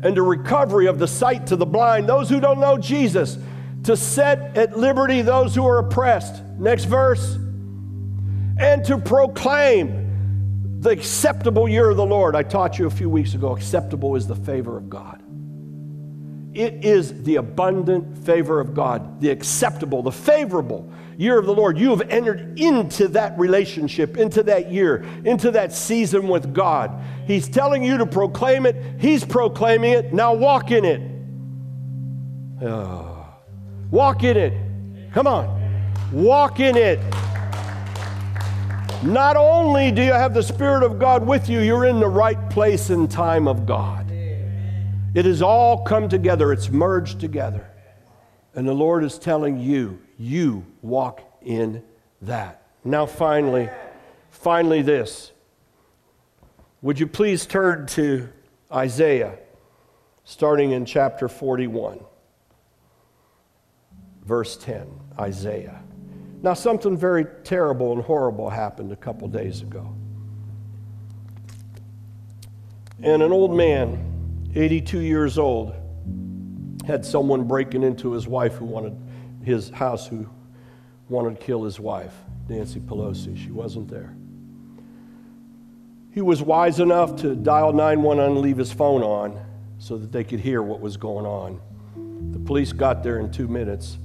[0.01, 3.37] and to recovery of the sight to the blind, those who don't know Jesus,
[3.85, 6.43] to set at liberty those who are oppressed.
[6.59, 7.37] Next verse.
[8.61, 12.37] And to proclaim the acceptable year of the Lord.
[12.37, 15.23] I taught you a few weeks ago acceptable is the favor of God.
[16.55, 21.77] It is the abundant favor of God, the acceptable, the favorable year of the Lord.
[21.77, 27.03] You have entered into that relationship, into that year, into that season with God.
[27.27, 30.15] He's telling you to proclaim it, He's proclaiming it.
[30.15, 31.03] Now walk in it.
[32.63, 33.27] Oh.
[33.91, 34.53] Walk in it.
[35.13, 35.83] Come on.
[36.13, 37.01] Walk in it.
[39.03, 42.49] Not only do you have the Spirit of God with you, you're in the right
[42.51, 44.11] place and time of God.
[45.15, 47.69] It has all come together, it's merged together.
[48.55, 51.83] And the Lord is telling you, you walk in
[52.23, 52.63] that.
[52.85, 53.71] Now, finally,
[54.31, 55.33] finally, this.
[56.83, 58.29] Would you please turn to
[58.73, 59.39] Isaiah,
[60.25, 62.01] starting in chapter 41,
[64.25, 64.89] verse 10.
[65.19, 65.83] Isaiah.
[66.43, 69.93] Now, something very terrible and horrible happened a couple days ago.
[73.03, 74.09] And an old man
[74.55, 75.75] 82 years old,
[76.87, 78.97] had someone breaking into his wife who wanted
[79.49, 80.29] his house who
[81.09, 82.15] wanted to kill his wife,
[82.49, 83.37] Nancy Pelosi.
[83.37, 84.15] She wasn't there.
[86.13, 89.41] He was wise enough to dial 911 and leave his phone on
[89.79, 91.61] so that they could hear what was going on.
[92.33, 93.99] The police got there in two minutes,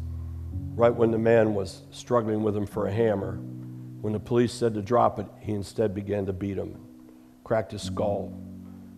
[0.76, 3.34] right when the man was struggling with him for a hammer.
[4.02, 6.78] When the police said to drop it, he instead began to beat him,
[7.44, 8.34] cracked his skull,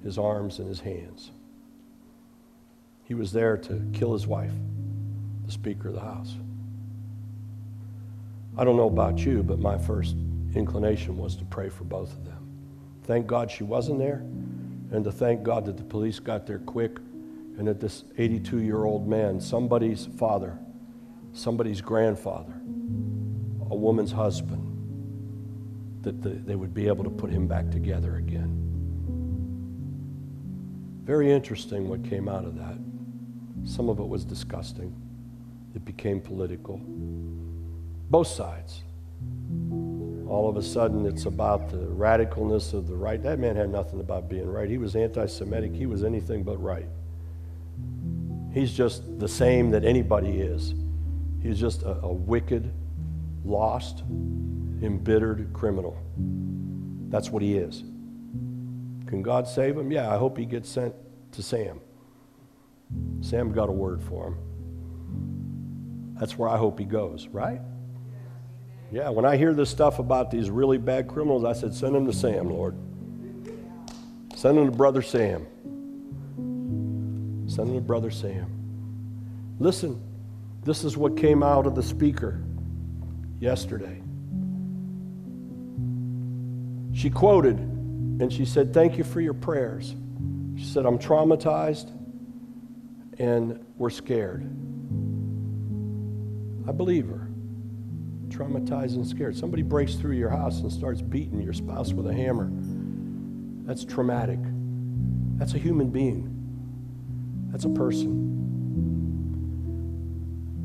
[0.04, 1.32] his arms, and his hands.
[3.04, 4.54] He was there to kill his wife,
[5.46, 6.36] the Speaker of the House.
[8.58, 10.16] I don't know about you, but my first
[10.56, 12.48] inclination was to pray for both of them.
[13.04, 14.24] Thank God she wasn't there,
[14.92, 16.98] and to thank God that the police got there quick
[17.58, 20.58] and that this 82 year old man, somebody's father,
[21.34, 22.54] somebody's grandfather,
[23.70, 24.72] a woman's husband,
[26.02, 28.62] that the, they would be able to put him back together again.
[31.04, 32.78] Very interesting what came out of that.
[33.64, 34.96] Some of it was disgusting.
[35.76, 36.80] It became political.
[38.10, 38.84] Both sides.
[40.28, 43.22] All of a sudden, it's about the radicalness of the right.
[43.22, 44.70] That man had nothing about being right.
[44.70, 46.88] He was anti Semitic, he was anything but right.
[48.54, 50.74] He's just the same that anybody is.
[51.44, 52.72] He's just a, a wicked,
[53.44, 54.00] lost,
[54.82, 55.98] embittered criminal.
[57.10, 57.82] That's what he is.
[59.08, 59.92] Can God save him?
[59.92, 60.96] Yeah, I hope he gets sent
[61.34, 61.82] to Sam.
[63.22, 64.38] Sam got a word for him.
[66.20, 67.62] That's where I hope he goes, right?
[68.92, 72.06] Yeah, when I hear this stuff about these really bad criminals, I said, send them
[72.06, 72.76] to Sam, Lord.
[74.36, 75.46] Send them to Brother Sam.
[77.48, 78.48] Send them to Brother Sam.
[79.60, 80.02] Listen,
[80.64, 82.42] this is what came out of the speaker
[83.40, 84.02] yesterday.
[86.94, 89.96] She quoted and she said, Thank you for your prayers.
[90.58, 91.92] She said, I'm traumatized
[93.20, 94.50] and we're scared.
[96.68, 97.30] I believe her.
[98.30, 99.36] Traumatized and scared.
[99.38, 102.50] Somebody breaks through your house and starts beating your spouse with a hammer.
[103.66, 104.40] That's traumatic.
[105.38, 106.32] That's a human being.
[107.52, 108.34] That's a person.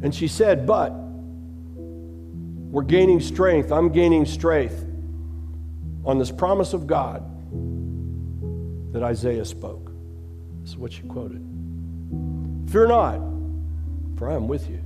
[0.03, 0.91] And she said, But
[2.71, 3.73] we're gaining strength.
[3.73, 4.85] I'm gaining strength
[6.05, 7.25] on this promise of God
[8.93, 9.91] that Isaiah spoke.
[10.63, 11.45] This is what she quoted.
[12.71, 13.21] Fear not,
[14.17, 14.80] for I am with you.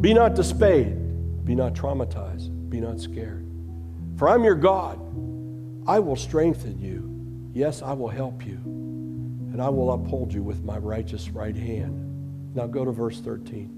[0.00, 3.46] Be not dismayed, be not traumatized, be not scared.
[4.16, 4.98] For I'm your God.
[5.86, 7.50] I will strengthen you.
[7.52, 8.54] Yes, I will help you.
[8.54, 12.54] And I will uphold you with my righteous right hand.
[12.54, 13.76] Now go to verse 13.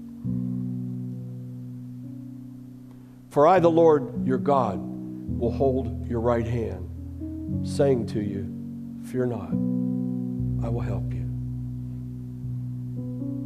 [3.29, 8.49] For I, the Lord your God, will hold your right hand, saying to you,
[9.05, 9.49] Fear not,
[10.65, 11.29] I will help you.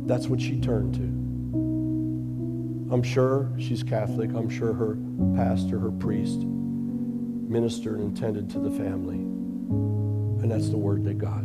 [0.06, 1.27] That's what she turned to.
[2.90, 4.32] I'm sure she's Catholic.
[4.34, 4.98] I'm sure her
[5.36, 9.16] pastor, her priest, ministered and tended to the family.
[9.18, 11.44] And that's the word they got.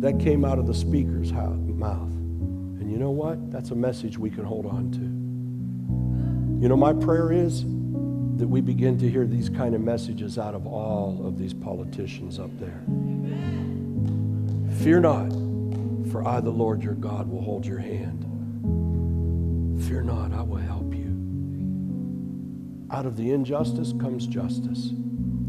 [0.00, 2.10] That came out of the speaker's mouth.
[2.10, 3.50] And you know what?
[3.50, 6.60] That's a message we can hold on to.
[6.62, 10.54] You know, my prayer is that we begin to hear these kind of messages out
[10.54, 12.82] of all of these politicians up there.
[14.82, 15.32] Fear not.
[16.10, 18.24] For I, the Lord your God, will hold your hand.
[19.88, 21.12] Fear not, I will help you.
[22.90, 24.92] Out of the injustice comes justice.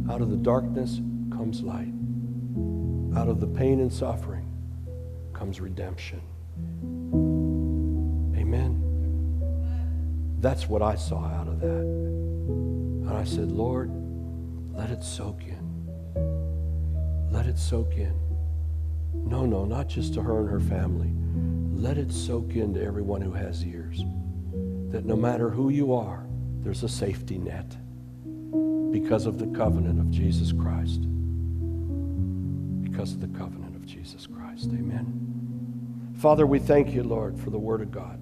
[0.10, 1.00] Out of the darkness
[1.32, 1.94] comes light.
[3.16, 4.46] out of the pain and suffering
[5.32, 6.22] comes redemption.
[8.38, 8.82] Amen.
[10.42, 11.68] That's what I saw out of that.
[11.68, 13.90] And I said, Lord,
[14.74, 15.88] let it soak in.
[17.32, 18.20] Let it soak in.
[19.14, 21.14] No, no, not just to her and her family.
[21.82, 24.04] Let it soak into everyone who has ears.
[24.96, 26.26] That no matter who you are,
[26.64, 27.76] there's a safety net
[28.94, 31.02] because of the covenant of Jesus Christ.
[32.82, 34.70] Because of the covenant of Jesus Christ.
[34.72, 36.14] Amen.
[36.16, 38.18] Father, we thank you, Lord, for the Word of God.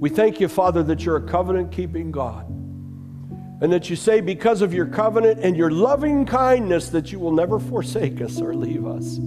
[0.00, 2.48] We thank you, Father, that you're a covenant keeping God.
[2.48, 7.30] And that you say, because of your covenant and your loving kindness, that you will
[7.30, 9.20] never forsake us or leave us.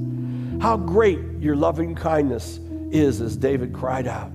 [0.62, 2.60] How great your loving kindness
[2.92, 4.34] is, as David cried out.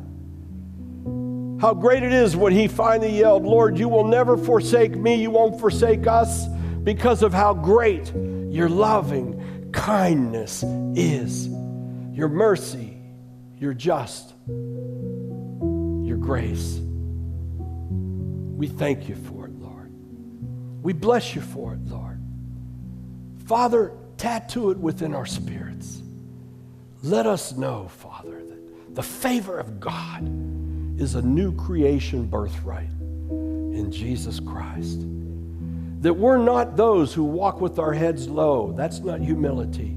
[1.58, 5.30] How great it is when he finally yelled, Lord, you will never forsake me, you
[5.30, 6.46] won't forsake us,
[6.82, 10.62] because of how great your loving kindness
[10.94, 11.48] is,
[12.12, 12.98] your mercy,
[13.56, 16.78] your just, your grace.
[18.56, 19.90] We thank you for it, Lord.
[20.82, 22.20] We bless you for it, Lord.
[23.46, 26.02] Father, tattoo it within our spirits.
[27.02, 30.22] Let us know, Father, that the favor of God
[30.98, 32.90] is a new creation birthright
[33.30, 35.00] in Jesus Christ.
[36.00, 38.72] That we're not those who walk with our heads low.
[38.72, 39.96] That's not humility.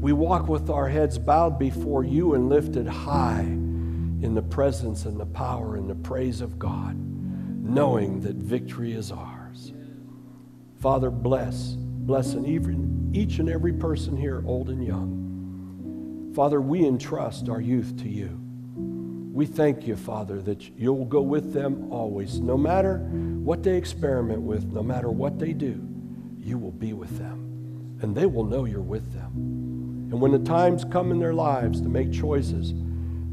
[0.00, 5.18] We walk with our heads bowed before you and lifted high in the presence and
[5.18, 9.72] the power and the praise of God, knowing that victory is ours.
[10.80, 16.32] Father, bless, bless and even each and every person here, old and young.
[16.34, 18.45] Father, we entrust our youth to you.
[19.36, 22.40] We thank you, Father, that you'll go with them always.
[22.40, 25.78] No matter what they experiment with, no matter what they do,
[26.38, 27.98] you will be with them.
[28.00, 30.08] And they will know you're with them.
[30.10, 32.72] And when the times come in their lives to make choices,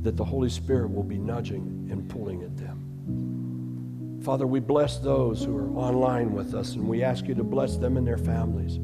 [0.01, 4.19] that the Holy Spirit will be nudging and pulling at them.
[4.25, 7.77] Father, we bless those who are online with us, and we ask you to bless
[7.77, 8.75] them and their families.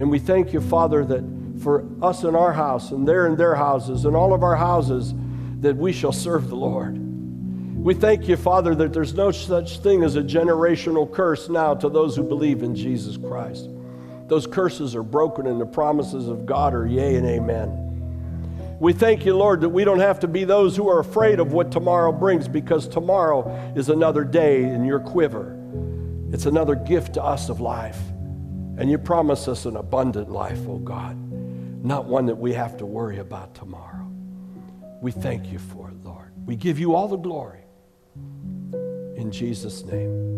[0.00, 1.22] And we thank you, Father, that
[1.62, 5.14] for us in our house and they're in their houses and all of our houses,
[5.60, 6.96] that we shall serve the Lord.
[7.82, 11.88] We thank you, Father, that there's no such thing as a generational curse now to
[11.88, 13.68] those who believe in Jesus Christ.
[14.26, 18.76] Those curses are broken, and the promises of God are yea and amen.
[18.80, 21.52] We thank you, Lord, that we don't have to be those who are afraid of
[21.52, 25.58] what tomorrow brings because tomorrow is another day in your quiver.
[26.32, 27.98] It's another gift to us of life.
[28.76, 31.16] And you promise us an abundant life, oh God,
[31.84, 33.97] not one that we have to worry about tomorrow.
[35.00, 36.32] We thank you for it, Lord.
[36.46, 37.64] We give you all the glory.
[39.16, 40.37] In Jesus' name.